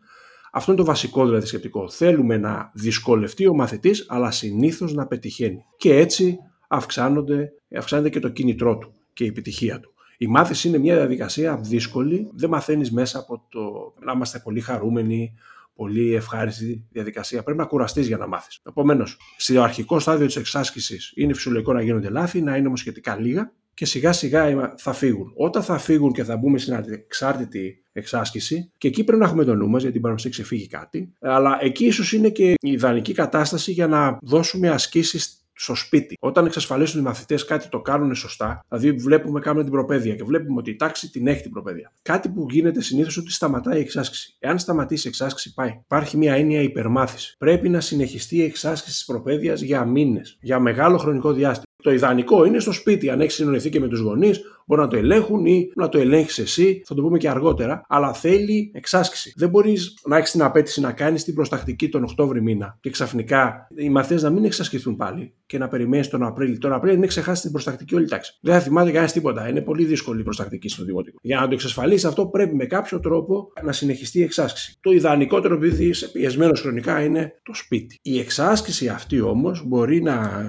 [0.52, 1.90] Αυτό είναι το βασικό δηλαδή σκεπτικό.
[1.90, 5.66] Θέλουμε να δυσκολευτεί ο μαθητής, αλλά συνήθως να πετυχαίνει.
[5.78, 9.93] Και έτσι αυξάνονται, αυξάνεται και το κίνητρό του και η επιτυχία του.
[10.18, 12.30] Η μάθηση είναι μια διαδικασία δύσκολη.
[12.34, 15.34] Δεν μαθαίνεις μέσα από το να είμαστε πολύ χαρούμενοι,
[15.76, 17.44] πολύ ευχάριστη διαδικασία.
[17.44, 18.60] Πρέπει να κουραστείς για να μάθεις.
[18.68, 23.20] Επομένως, στο αρχικό στάδιο της εξάσκησης είναι φυσιολογικό να γίνονται λάθη, να είναι όμως σχετικά
[23.20, 25.34] λίγα και σιγά σιγά θα φύγουν.
[25.36, 29.56] Όταν θα φύγουν και θα μπούμε στην εξάρτητη εξάσκηση, και εκεί πρέπει να έχουμε το
[29.56, 33.14] νου μας, γιατί μπορεί να μα ξεφύγει κάτι, αλλά εκεί ίσως είναι και η ιδανική
[33.14, 36.18] κατάσταση για να δώσουμε ασκήσεις στο σπίτι.
[36.20, 40.60] Όταν εξασφαλίσουν οι μαθητές κάτι το κάνουν σωστά, δηλαδή βλέπουμε κάνουμε την προπαίδεια και βλέπουμε
[40.60, 41.92] ότι η τάξη την έχει την προπαίδεια.
[42.02, 44.36] Κάτι που γίνεται συνήθως ότι σταματάει η εξάσκηση.
[44.40, 45.80] Εάν σταματήσει η εξάσκηση, πάει.
[45.84, 47.36] Υπάρχει μια έννοια υπερμάθησης.
[47.38, 51.73] Πρέπει να συνεχιστεί η εξάσκηση της προπαίδειας για μήνες, για μεγάλο χρονικό διάστημα.
[51.84, 54.98] Το ιδανικό είναι στο σπίτι, αν έχεις συνοηθεί και με τους γονείς, μπορεί να το
[54.98, 59.34] ελέγχουν ή να το ελέγξεις εσύ, θα το πούμε και αργότερα, αλλά θέλει εξάσκηση.
[59.36, 63.68] Δεν μπορείς να έχεις την απέτηση να κάνεις την προστακτική τον Οκτώβρη μήνα και ξαφνικά
[63.76, 66.58] οι μαθητές να μην εξασκηθούν πάλι και να περιμένεις τον Απρίλιο.
[66.58, 68.38] Τον Απρίλιο είναι ξεχάσει την προστακτική όλη τάξη.
[68.42, 69.50] Δεν θα θυμάται κανένας τίποτα.
[69.50, 71.18] Είναι πολύ δύσκολη η προστακτική στο δημοτικό.
[71.22, 74.78] Για να το εξασφαλίσει αυτό, πρέπει με κάποιο τρόπο να συνεχιστεί η εξάσκηση.
[74.82, 78.00] Το ιδανικότερο, επειδή είσαι πιεσμένος χρονικά, είναι το σπίτι.
[78.02, 80.44] Η εξάσκηση αυτή όμως μπορεί να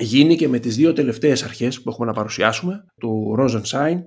[0.00, 3.98] γίνει και με τις δύο τελευταίες αρχές που έχουμε να παρουσιάσουμε, του Rosenstein.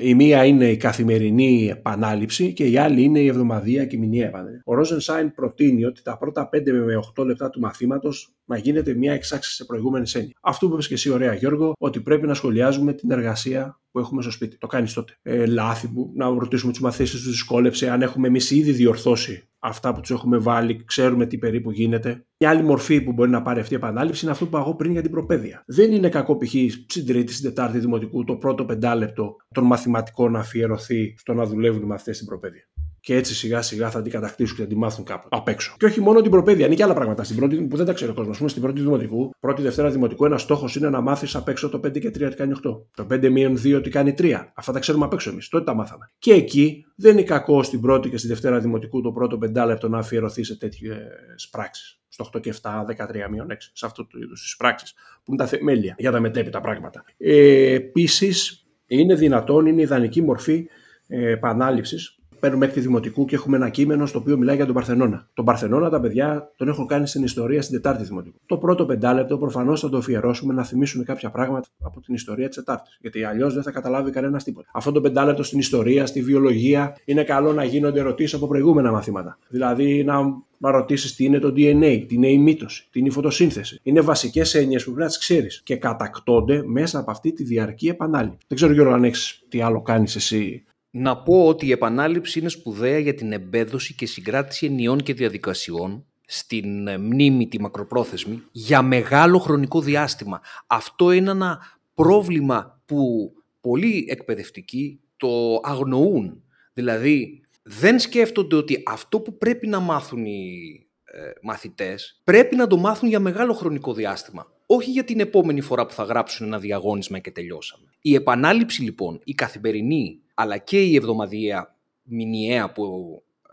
[0.00, 4.26] Η μία είναι η καθημερινή επανάληψη και η άλλη είναι η εβδομαδία και η μηνιαία
[4.26, 4.62] επανάληψη.
[4.64, 9.12] Ο Rosenstein προτείνει ότι τα πρώτα 5 με 8 λεπτά του μαθήματος να γίνεται μια
[9.12, 10.32] εξάξη σε προηγούμενη έννοια.
[10.42, 14.22] Αυτό που είπες και εσύ, ωραία Γιώργο, ότι πρέπει να σχολιάζουμε την εργασία που έχουμε
[14.22, 14.58] στο σπίτι.
[14.58, 15.18] Το κάνεις τότε.
[15.22, 19.94] Ε, λάθη που να ρωτήσουμε τους μαθήσει τους δυσκόλεψε, αν έχουμε εμείς ήδη διορθώσει αυτά
[19.94, 22.26] που τους έχουμε βάλει, ξέρουμε τι περίπου γίνεται.
[22.38, 24.92] Μια άλλη μορφή που μπορεί να πάρει αυτή η επανάληψη είναι αυτό που είπα πριν
[24.92, 25.62] για την προπαίδεια.
[25.66, 26.54] Δεν είναι κακό π.χ.
[26.86, 31.82] στην Τρίτη, στην Τετάρτη Δημοτικού το πρώτο πεντάλεπτο των μαθηματικών να αφιερωθεί στο να δουλεύουν
[31.82, 32.68] οι μαθητές στην προπαίδεια
[33.08, 35.74] και έτσι σιγά σιγά θα την κατακτήσουν και θα την μάθουν κάπου απ' έξω.
[35.78, 38.10] Και όχι μόνο την προπαίδεια, είναι και άλλα πράγματα στην πρώτη, που δεν τα ξέρει
[38.10, 38.34] ο κόσμος.
[38.34, 41.68] Α πούμε στην πρώτη δημοτικού, πρώτη Δευτέρα δημοτικού, ένας στόχος είναι να μάθεις απ' έξω
[41.68, 42.86] το 5 και 3 τι κάνει 8.
[42.94, 44.52] Το 5 μείον 2 τι κάνει 3.
[44.54, 45.48] Αυτά τα ξέρουμε απ' έξω εμείς.
[45.48, 46.10] Τότε τα μάθαμε.
[46.18, 49.98] Και εκεί δεν είναι κακό στην πρώτη και στη Δευτέρα δημοτικού το πρώτο πεντάλεπτο να
[49.98, 52.00] αφιερωθεί σε τέτοιες πράξεις.
[52.08, 54.94] Στο 8 και 7, 13 μείον 6, σε αυτό το είδο τις πράξεις,
[55.24, 57.04] που είναι τα θεμέλια για τα μετέπειτα πράγματα.
[57.18, 60.68] Ε, Επίσης, είναι δυνατόν, είναι ιδανική μορφή
[61.06, 65.28] ε, επανάληψης παίρνουμε έκτη δημοτικού και έχουμε ένα κείμενο στο οποίο μιλάει για τον Παρθενώνα.
[65.34, 68.38] Τον Παρθενώνα τα παιδιά τον έχουν κάνει στην ιστορία στην Τετάρτη Δημοτικού.
[68.46, 72.56] Το πρώτο πεντάλεπτο προφανώς θα το αφιερώσουμε να θυμίσουμε κάποια πράγματα από την ιστορία της
[72.56, 72.98] Τετάρτης.
[73.00, 74.68] Γιατί αλλιώς δεν θα καταλάβει κανένας τίποτα.
[74.72, 79.38] Αυτό το πεντάλεπτο στην ιστορία, στη βιολογία, είναι καλό να γίνονται ερωτήσεις από προηγούμενα μαθήματα.
[79.48, 83.10] Δηλαδή να να ρωτήσεις τι είναι το DNA, τι είναι η μύτωση, τι είναι η
[83.10, 83.80] φωτοσύνθεση.
[83.82, 87.88] Είναι βασικές έννοιες που πρέπει να τις ξέρεις και κατακτώνται μέσα από αυτή τη διαρκή
[87.88, 88.38] επανάληψη.
[88.46, 92.48] Δεν ξέρω, Γιώργο, αν έχεις τι άλλο κάνεις εσύ να πω ότι η επανάληψη είναι
[92.48, 98.82] σπουδαία για την εμπέδωση και συγκράτηση ενιών και διαδικασιών στην ε, μνήμη τη μακροπρόθεσμη για
[98.82, 100.40] μεγάλο χρονικό διάστημα.
[100.66, 106.42] Αυτό είναι ένα πρόβλημα που πολλοί εκπαιδευτικοί το αγνοούν.
[106.72, 112.76] Δηλαδή δεν σκέφτονται ότι αυτό που πρέπει να μάθουν οι ε, μαθητές πρέπει να το
[112.76, 114.52] μάθουν για μεγάλο χρονικό διάστημα.
[114.66, 117.84] Όχι για την επόμενη φορά που θα γράψουν ένα διαγώνισμα και τελειώσαμε.
[118.00, 122.84] Η επανάληψη λοιπόν, η καθημερινή αλλά και η εβδομαδιαία μηνιαία που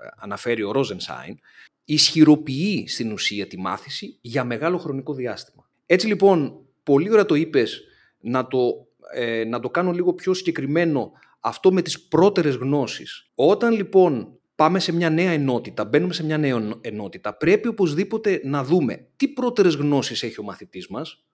[0.03, 1.39] ε, αναφέρει ο Ρόζενσάιν,
[1.85, 5.69] ισχυροποιεί στην ουσία τη μάθηση για μεγάλο χρονικό διάστημα.
[5.85, 7.83] Έτσι λοιπόν, πολύ ωραία το είπες
[8.19, 13.31] να το, ε, να το κάνω λίγο πιο συγκεκριμένο αυτό με τις πρώτερες γνώσεις.
[13.35, 18.63] Όταν λοιπόν πάμε σε μια νέα ενότητα, μπαίνουμε σε μια νέα ενότητα, πρέπει οπωσδήποτε να
[18.63, 21.25] δούμε τι πρώτερες γνώσεις έχει ο μαθητής μας,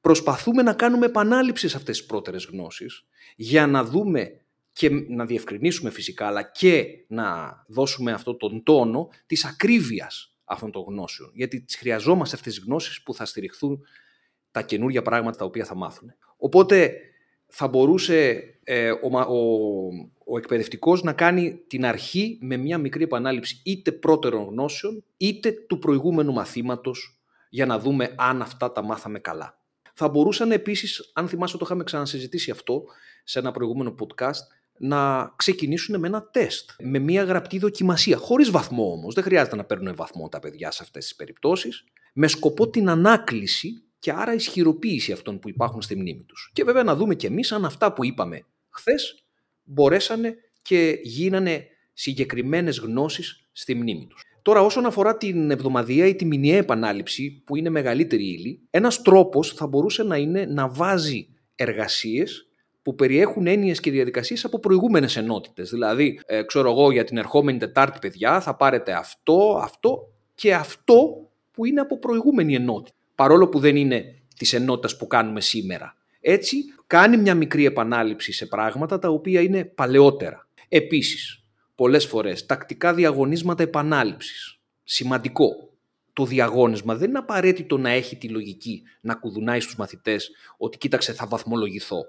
[0.00, 3.04] προσπαθούμε να κάνουμε επανάληψη σε αυτές τις πρώτερες γνώσεις
[3.36, 4.40] για να δούμε
[4.72, 10.84] και να διευκρινίσουμε φυσικά, αλλά και να δώσουμε αυτό τον τόνο της ακρίβειας αυτών των
[10.88, 11.30] γνώσεων.
[11.34, 13.80] Γιατί τις χρειαζόμαστε αυτές τις γνώσεις που θα στηριχθούν
[14.50, 16.14] τα καινούργια πράγματα τα οποία θα μάθουν.
[16.36, 17.00] Οπότε
[17.46, 19.36] θα μπορούσε ε, ο, ο,
[20.24, 25.78] ο εκπαιδευτικός να κάνει την αρχή με μια μικρή επανάληψη είτε πρώτερων γνώσεων είτε του
[25.78, 29.57] προηγούμενου μαθήματος για να δούμε αν αυτά τα μάθαμε καλά.
[30.00, 32.84] Θα μπορούσαν επίσης, αν θυμάσαι το είχαμε ξανασυζητήσει αυτό
[33.24, 34.46] σε ένα προηγούμενο podcast,
[34.78, 39.14] να ξεκινήσουν με ένα τεστ, με μια γραπτή δοκιμασία, χωρίς βαθμό όμως.
[39.14, 43.82] Δεν χρειάζεται να παίρνουν βαθμό τα παιδιά σε αυτές τις περιπτώσεις, με σκοπό την ανάκληση
[43.98, 46.50] και άρα ισχυροποίηση αυτών που υπάρχουν στη μνήμη τους.
[46.52, 49.24] Και βέβαια να δούμε κι εμείς αν αυτά που είπαμε χθες
[49.62, 54.22] μπορέσανε και γίνανε συγκεκριμένες γνώσεις στη μνήμη τους.
[54.48, 59.52] Τώρα, όσον αφορά την εβδομαδία ή τη μηνιαία επανάληψη, που είναι μεγαλύτερη ύλη, ένας τρόπος
[59.52, 62.48] θα μπορούσε να είναι να βάζει εργασίες
[62.82, 65.70] που περιέχουν έννοιες και διαδικασίες από προηγούμενες ενότητες.
[65.70, 71.30] Δηλαδή, ε, ξέρω εγώ, για την ερχόμενη Τετάρτη, παιδιά, θα πάρετε αυτό, αυτό και αυτό
[71.50, 72.96] που είναι από προηγούμενη ενότητα.
[73.14, 74.04] Παρόλο που δεν είναι
[74.36, 75.96] της ενότητας που κάνουμε σήμερα.
[76.20, 76.56] Έτσι,
[76.86, 80.48] κάνει μια μικρή επανάληψη σε πράγματα τα οποία είναι παλαιότερα.
[80.68, 81.37] Επίσης,
[81.78, 84.58] πολλές φορές τακτικά διαγωνίσματα επανάληψης.
[84.84, 85.50] Σημαντικό.
[86.12, 91.12] Το διαγώνισμα δεν είναι απαραίτητο να έχει τη λογική να κουδουνάει στους μαθητές ότι κοίταξε
[91.12, 92.00] θα βαθμολογηθώ.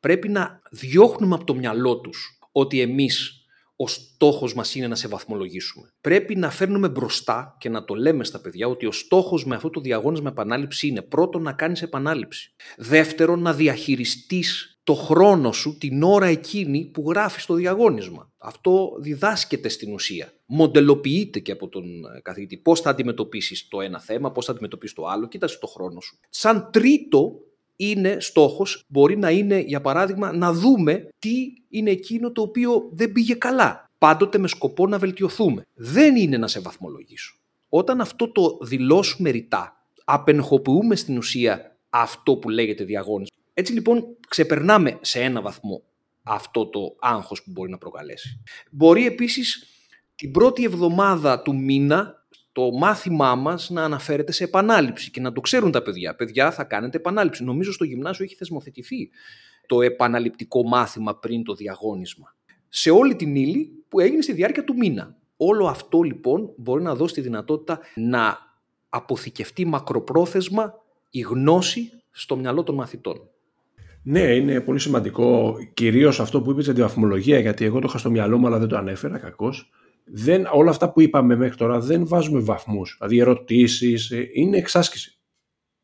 [0.00, 3.44] Πρέπει να διώχνουμε από το μυαλό τους ότι εμείς
[3.76, 5.92] ο στόχος μας είναι να σε βαθμολογήσουμε.
[6.00, 9.70] Πρέπει να φέρνουμε μπροστά και να το λέμε στα παιδιά ότι ο στόχος με αυτό
[9.70, 12.54] το διαγώνισμα επανάληψη είναι πρώτον να κάνεις επανάληψη.
[12.76, 18.32] Δεύτερον, να διαχειριστείς το χρόνο σου την ώρα εκείνη που γράφεις το διαγώνισμα.
[18.38, 20.32] Αυτό διδάσκεται στην ουσία.
[20.46, 22.56] Μοντελοποιείται και από τον ε, καθηγητή.
[22.56, 25.28] Πώς θα αντιμετωπίσεις το ένα θέμα, πώς θα αντιμετωπίσεις το άλλο.
[25.28, 26.18] Κοίτασε το χρόνο σου.
[26.28, 27.32] Σαν τρίτο
[27.76, 31.34] είναι στόχος, μπορεί να είναι για παράδειγμα να δούμε τι
[31.68, 33.90] είναι εκείνο το οποίο δεν πήγε καλά.
[33.98, 35.66] Πάντοτε με σκοπό να βελτιωθούμε.
[35.74, 37.36] Δεν είναι να σε βαθμολογήσω.
[37.68, 43.38] Όταν αυτό το δηλώσουμε ρητά, απενχοποιούμε στην ουσία αυτό που λέγεται διαγώνισμα.
[43.60, 45.82] Έτσι λοιπόν ξεπερνάμε σε ένα βαθμό
[46.22, 48.42] αυτό το άγχος που μπορεί να προκαλέσει.
[48.70, 49.66] Μπορεί επίσης
[50.14, 55.40] την πρώτη εβδομάδα του μήνα το μάθημά μας να αναφέρεται σε επανάληψη και να το
[55.40, 56.16] ξέρουν τα παιδιά.
[56.16, 57.44] Παιδιά θα κάνετε επανάληψη.
[57.44, 59.10] Νομίζω στο γυμνάσιο έχει θεσμοθετηθεί
[59.66, 62.34] το επαναληπτικό μάθημα πριν το διαγώνισμα.
[62.68, 65.16] Σε όλη την ύλη που έγινε στη διάρκεια του μήνα.
[65.36, 68.38] Όλο αυτό λοιπόν μπορεί να δώσει τη δυνατότητα να
[68.88, 70.74] αποθηκευτεί μακροπρόθεσμα
[71.10, 73.30] η γνώση στο μυαλό των μαθητών.
[74.02, 75.56] Ναι, είναι πολύ σημαντικό.
[75.74, 78.58] Κυρίως αυτό που είπες για τη βαθμολογία, γιατί εγώ το είχα στο μυαλό μου, αλλά
[78.58, 79.70] δεν το ανέφερα κακώς.
[80.52, 82.96] όλα αυτά που είπαμε μέχρι τώρα δεν βάζουμε βαθμούς.
[82.98, 85.14] Δηλαδή, ερωτήσεις ε, είναι εξάσκηση.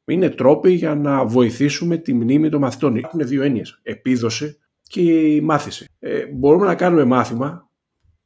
[0.05, 2.97] Είναι τρόποι για να βοηθήσουμε τη μνήμη των μαθητών.
[2.97, 3.81] Έχουν δύο έννοιες.
[3.83, 5.87] Επίδοση και η μάθηση.
[5.99, 7.71] Ε, μπορούμε να κάνουμε μάθημα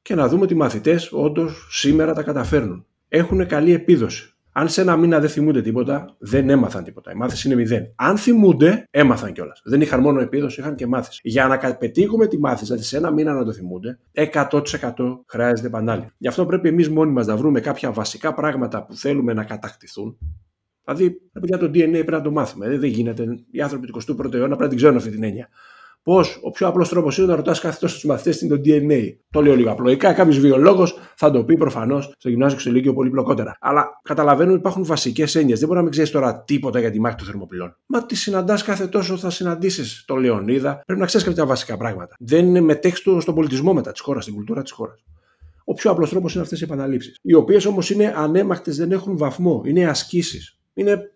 [0.02, 2.86] και να δούμε ότι οι μαθητές όντως σήμερα τα καταφέρνουν.
[3.08, 4.29] Έχουν καλή επίδοση.
[4.52, 7.12] Αν σε ένα μήνα δεν θυμούνται τίποτα, δεν έμαθαν τίποτα.
[7.12, 7.92] Η μάθηση είναι μηδέν.
[7.94, 9.60] Αν θυμούνται, έμαθαν κιόλας.
[9.64, 11.20] Δεν είχαν μόνο επίδοση, είχαν και μάθηση.
[11.22, 14.60] Για να πετύχουμε τη μάθηση, δηλαδή σε ένα μήνα να το θυμούνται, 100%
[15.26, 16.14] χρειάζεται επανάληψη.
[16.18, 20.18] Γι' αυτό πρέπει εμείς μόνοι μας να βρούμε κάποια βασικά πράγματα που θέλουμε να κατακτηθούν.
[20.84, 22.78] Δηλαδή, παιδιά, το DNA πρέπει να το μάθουμε.
[22.78, 23.24] Δεν γίνεται.
[23.50, 25.48] Οι άνθρωποι του 21ου αιώνα πρέπει να την ξέρουν αυτή την έννοια.
[26.02, 29.16] Πώς ο πιο απλός τρόπος είναι να ρωτάς κάθε τόσο τους μαθητές είναι το DNA.
[29.30, 30.12] Το λέω λίγο απλοϊκά.
[30.12, 33.56] Κάποιος βιολόγος θα το πει προφανώς στο γυμνάσιο και στο Λύκειο πολύ πλοκότερα.
[33.60, 35.58] Αλλά καταλαβαίνω ότι υπάρχουν βασικές έννοιες.
[35.58, 37.76] Δεν μπορεί να μην ξέρεις τώρα τίποτα για τη μάχη των θερμοπυλών.
[37.86, 40.82] Μα τη συναντάς κάθε τόσο θα συναντήσεις το Λεωνίδα.
[40.86, 42.16] Πρέπει να ξέρεις κάποια βασικά πράγματα.
[42.18, 45.04] Δεν είναι μετέξτο στον πολιτισμό μετά της χώρας, στην κουλτούρα της χώρας.
[45.64, 47.18] Ο πιο απλός τρόπος είναι αυτές οι επαναλήψεις.
[47.22, 49.62] Οι οποίες όμως είναι ανέμακτε, δεν έχουν βαθμό.
[49.64, 50.58] Είναι ασκήσεις.
[50.74, 51.12] Είναι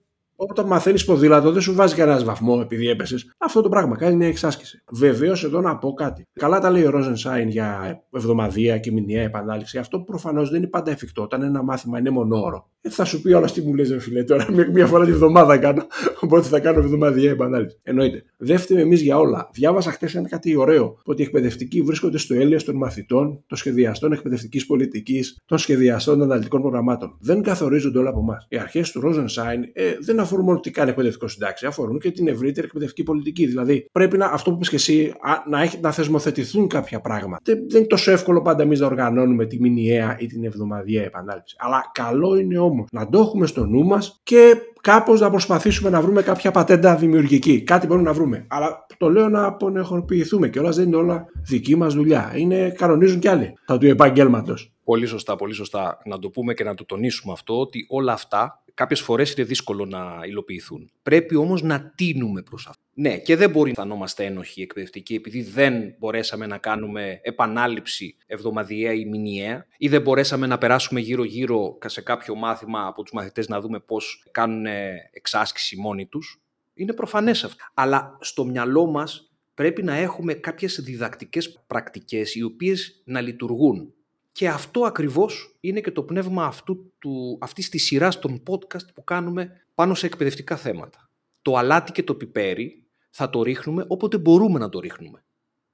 [0.48, 3.34] όταν μαθαίνεις ποδήλατο, δεν σου βάζει κανένας βαθμό επειδή έπεσες.
[3.38, 4.82] Αυτό το πράγμα κάνει μια εξάσκηση.
[4.92, 6.26] Βεβαίως εδώ να πω κάτι.
[6.32, 9.78] Καλά τα λέει ο Ρόζενσάιν για εβδομαδία και μηνιαία επανάληψη.
[9.78, 11.22] Αυτό προφανώς δεν είναι πάντα εφικτό.
[11.22, 12.68] Όταν ένα μάθημα είναι μονόωρο.
[12.80, 15.86] Ε, θα σου πει όλα τι μου λε, φίλε, τώρα μία φορά τη βδομάδα κάνω.
[16.20, 17.78] Οπότε θα κάνω εβδομαδιαία επανάληψη.
[17.82, 18.24] Εννοείται.
[18.36, 19.48] Δεύτερο, εμείς για όλα.
[19.52, 20.98] Διάβασα χτες ένα κάτι ωραίο.
[21.04, 26.60] Ότι οι εκπαιδευτικοί βρίσκονται στο έλεος των μαθητών, των σχεδιαστών εκπαιδευτικής πολιτικής, των σχεδιαστών αναλυτικών
[26.60, 27.16] προγραμμάτων.
[27.20, 28.46] Δεν καθορίζονται όλα από εμάς.
[28.48, 32.28] Οι αρχές του Ρόζενσάιν ε, δεν αφορούν μόνο τι κάνει εκπαιδευτικό συντάξη, αφορούν και την
[32.28, 33.46] ευρύτερη εκπαιδευτική πολιτική.
[33.46, 35.12] Δηλαδή, πρέπει να, αυτό που είπες και εσύ,
[35.48, 37.42] να, έχει, να θεσμοθετηθούν κάποια πράγματα.
[37.44, 41.56] Δεν, δεν είναι τόσο εύκολο πάντα εμείς να οργανώνουμε τη μηνιαία ή την εβδομαδιαία επανάληψη.
[41.58, 46.00] Αλλά καλό είναι όμως να το έχουμε στο νου μας και κάπως να προσπαθήσουμε να
[46.00, 47.62] βρούμε κάποια πατέντα δημιουργική.
[47.62, 48.46] Κάτι μπορούμε να βρούμε.
[48.48, 52.32] Αλλά το λέω να απονεχοποιηθούμε και όλα δεν είναι όλα δική μας δουλειά.
[52.36, 54.72] Είναι, κανονίζουν κι άλλοι τα του επαγγέλματος.
[54.84, 55.98] Πολύ σωστά, πολύ σωστά.
[56.04, 59.84] Να το πούμε και να το τονίσουμε αυτό ότι όλα αυτά κάποιες φορές είναι δύσκολο
[59.84, 60.90] να υλοποιηθούν.
[61.02, 62.82] Πρέπει όμως να τίνουμε προς αυτό.
[62.96, 68.92] Ναι, και δεν μπορεί να αισθανόμαστε ένοχοι εκπαιδευτικοί επειδή δεν μπορέσαμε να κάνουμε επανάληψη εβδομαδιαία
[68.92, 73.60] ή μηνιαία ή δεν μπορέσαμε να περάσουμε γύρω-γύρω σε κάποιο μάθημα από τους μαθητές να
[73.60, 74.66] δούμε πώς κάνουν
[75.10, 76.42] εξάσκηση μόνοι τους.
[76.74, 77.64] Είναι προφανές αυτό.
[77.74, 83.94] Αλλά στο μυαλό μας πρέπει να έχουμε κάποιες διδακτικές πρακτικές οι οποίες να λειτουργούν.
[84.34, 89.04] Και αυτό ακριβώς είναι και το πνεύμα αυτού του, αυτής της σειράς των podcast που
[89.04, 91.10] κάνουμε πάνω σε εκπαιδευτικά θέματα.
[91.42, 95.24] Το αλάτι και το πιπέρι θα το ρίχνουμε όποτε μπορούμε να το ρίχνουμε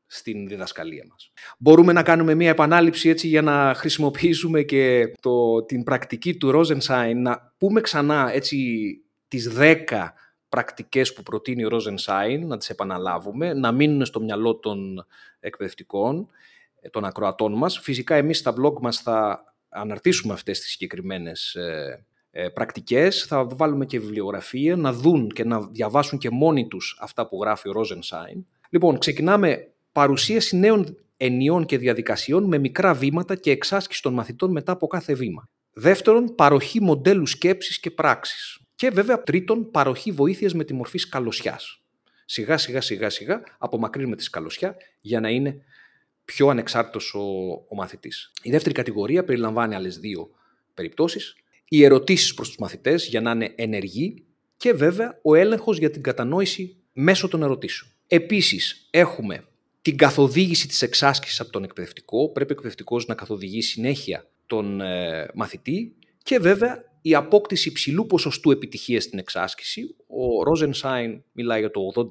[0.07, 1.33] στην διδασκαλία μας.
[1.59, 7.23] Μπορούμε να κάνουμε μια επανάληψη έτσι για να χρησιμοποιήσουμε και το, την πρακτική του Ρόζενσάιν,
[7.23, 8.57] να πούμε ξανά έτσι
[9.29, 9.85] τις 10
[10.49, 15.07] πρακτικές που προτείνει ο Ρόζενσάιν, να τις επαναλάβουμε, να μείνουν στο μυαλό των
[15.40, 16.49] εκπαιδευτικών ε,
[16.90, 17.78] των ακροατών μας.
[17.78, 23.86] Φυσικά εμείς στα blog μας θα αναρτήσουμε αυτές τις συγκεκριμένες ε, ε, πρακτικές, θα βάλουμε
[23.86, 28.46] και βιβλιογραφία, να δουν και να διαβάσουν και μόνοι τους αυτά που γράφει ο Ρόζενσάιν.
[28.70, 34.72] Λοιπόν, ξεκινάμε παρουσίαση νέων ενιών και διαδικασιών με μικρά βήματα και εξάσκηση των μαθητών μετά
[34.72, 35.48] από κάθε βήμα.
[35.72, 38.58] Δεύτερον, παροχή μοντέλου σκέψης και πράξης.
[38.74, 41.80] Και βέβαια τρίτον, παροχή βοήθειας με τη μορφή σκαλωσιάς.
[42.24, 45.64] Σιγά σιγά σιγά σιγά απομακρύνουμε τη σκαλωσιά για να είναι
[46.24, 47.20] πιο ανεξάρτητος ο,
[47.68, 48.33] ο μαθητής.
[48.42, 50.30] Η δεύτερη κατηγορία περιλαμβάνει άλλες δύο
[50.74, 51.35] περιπτώσεις.
[51.68, 54.24] Οι ερωτήσεις προς τους μαθητές για να είναι ενεργοί
[54.56, 57.90] και βέβαια ο έλεγχος για την κατανόηση μέσω των ερωτήσεων.
[58.06, 59.44] Επίσης έχουμε
[59.83, 62.33] την καθοδήγηση της εξάσκησης από τον εκπαιδευτικό.
[62.33, 68.50] Πρέπει ο εκπαιδευτικός να καθοδηγεί συνέχεια τον ε, μαθητή και βέβαια η απόκτηση υψηλού ποσοστού
[68.50, 69.96] επιτυχίας στην εξάσκηση.
[70.06, 72.06] Ο Ρόζενσάιν μιλάει για το 80%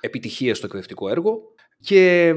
[0.00, 2.34] επιτυχίας στο εκπαιδευτικό έργο και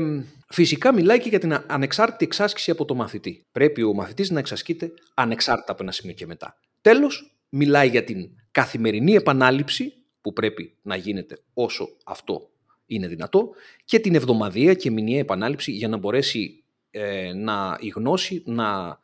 [0.50, 3.46] φυσικά μιλάει και για την ανεξάρτητη εξάσκηση από το μαθητή.
[3.52, 6.60] Πρέπει ο μαθητής να εξασκείται ανεξάρτητα από ένα σημείο και μετά.
[6.82, 12.50] Τέλος, μιλάει για την καθημερινή επανάληψη που πρέπει να γίνεται όσο αυτό
[12.86, 13.50] είναι δυνατό
[13.86, 19.00] και την εβδομαδία και μηνιαία επανάληψη για να μπορέσει ε, να, η γνώση να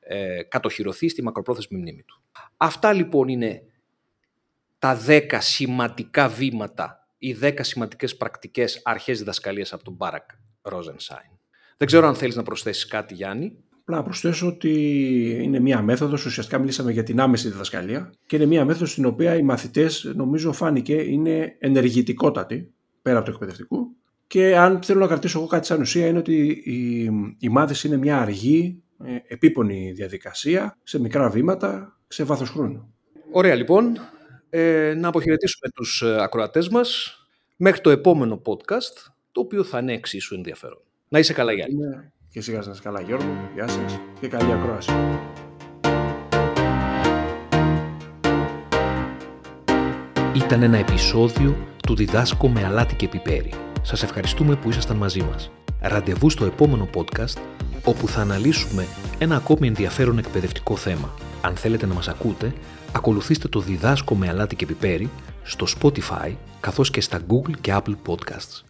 [0.00, 2.22] ε, κατοχυρωθεί στη μακροπρόθεσμη μνήμη του.
[2.56, 3.62] Αυτά λοιπόν είναι
[4.78, 10.30] τα 10 σημαντικά βήματα οι 10 σημαντικές πρακτικές αρχές διδασκαλίας από τον Μπάρακ
[10.62, 11.30] Ρόζενσάιν.
[11.76, 13.56] Δεν ξέρω αν θέλεις να προσθέσεις κάτι Γιάννη.
[13.84, 14.72] Να προσθέσω ότι
[15.42, 19.34] είναι μία μέθοδος, ουσιαστικά μιλήσαμε για την άμεση διδασκαλία και είναι μία μέθοδος στην οποία
[19.34, 22.72] οι μαθητές νομίζω φάνηκε είναι ενεργητικότατοι
[23.02, 23.88] πέρα από το εκπαιδευτικό
[24.28, 27.02] και αν θέλω να κρατήσω εγώ κάτι σαν ουσία είναι ότι η,
[27.38, 32.94] η μάθηση είναι μια αργή, ε, επίπονη διαδικασία σε μικρά βήματα, σε βάθος χρόνου.
[33.32, 33.98] Ωραία λοιπόν
[34.50, 37.17] ε, να αποχαιρετήσουμε τους ε, ακροατές μας
[37.60, 40.78] μέχρι το επόμενο podcast, το οποίο θα είναι εξίσου ενδιαφέρον.
[41.08, 41.76] Να είσαι καλά, Γιάννη.
[42.30, 43.50] Και σιγά σας καλά, Γιώργο.
[43.54, 44.90] Γεια σας και καλή ακρόαση.
[50.34, 51.56] Ήταν ένα επεισόδιο
[51.86, 53.52] του Διδάσκω με αλάτι και πιπέρι.
[53.82, 55.50] Σας ευχαριστούμε που ήσασταν μαζί μας.
[55.80, 57.40] Ραντεβού στο επόμενο podcast
[57.84, 58.86] όπου θα αναλύσουμε
[59.18, 61.14] ένα ακόμη ενδιαφέρον εκπαιδευτικό θέμα.
[61.42, 62.52] Αν θέλετε να μας ακούτε,
[62.92, 65.10] ακολουθήστε το «Διδάσκω με αλάτι και πιπέρι»
[65.48, 68.67] στο Spotify καθώς και στα Google και Apple Podcasts.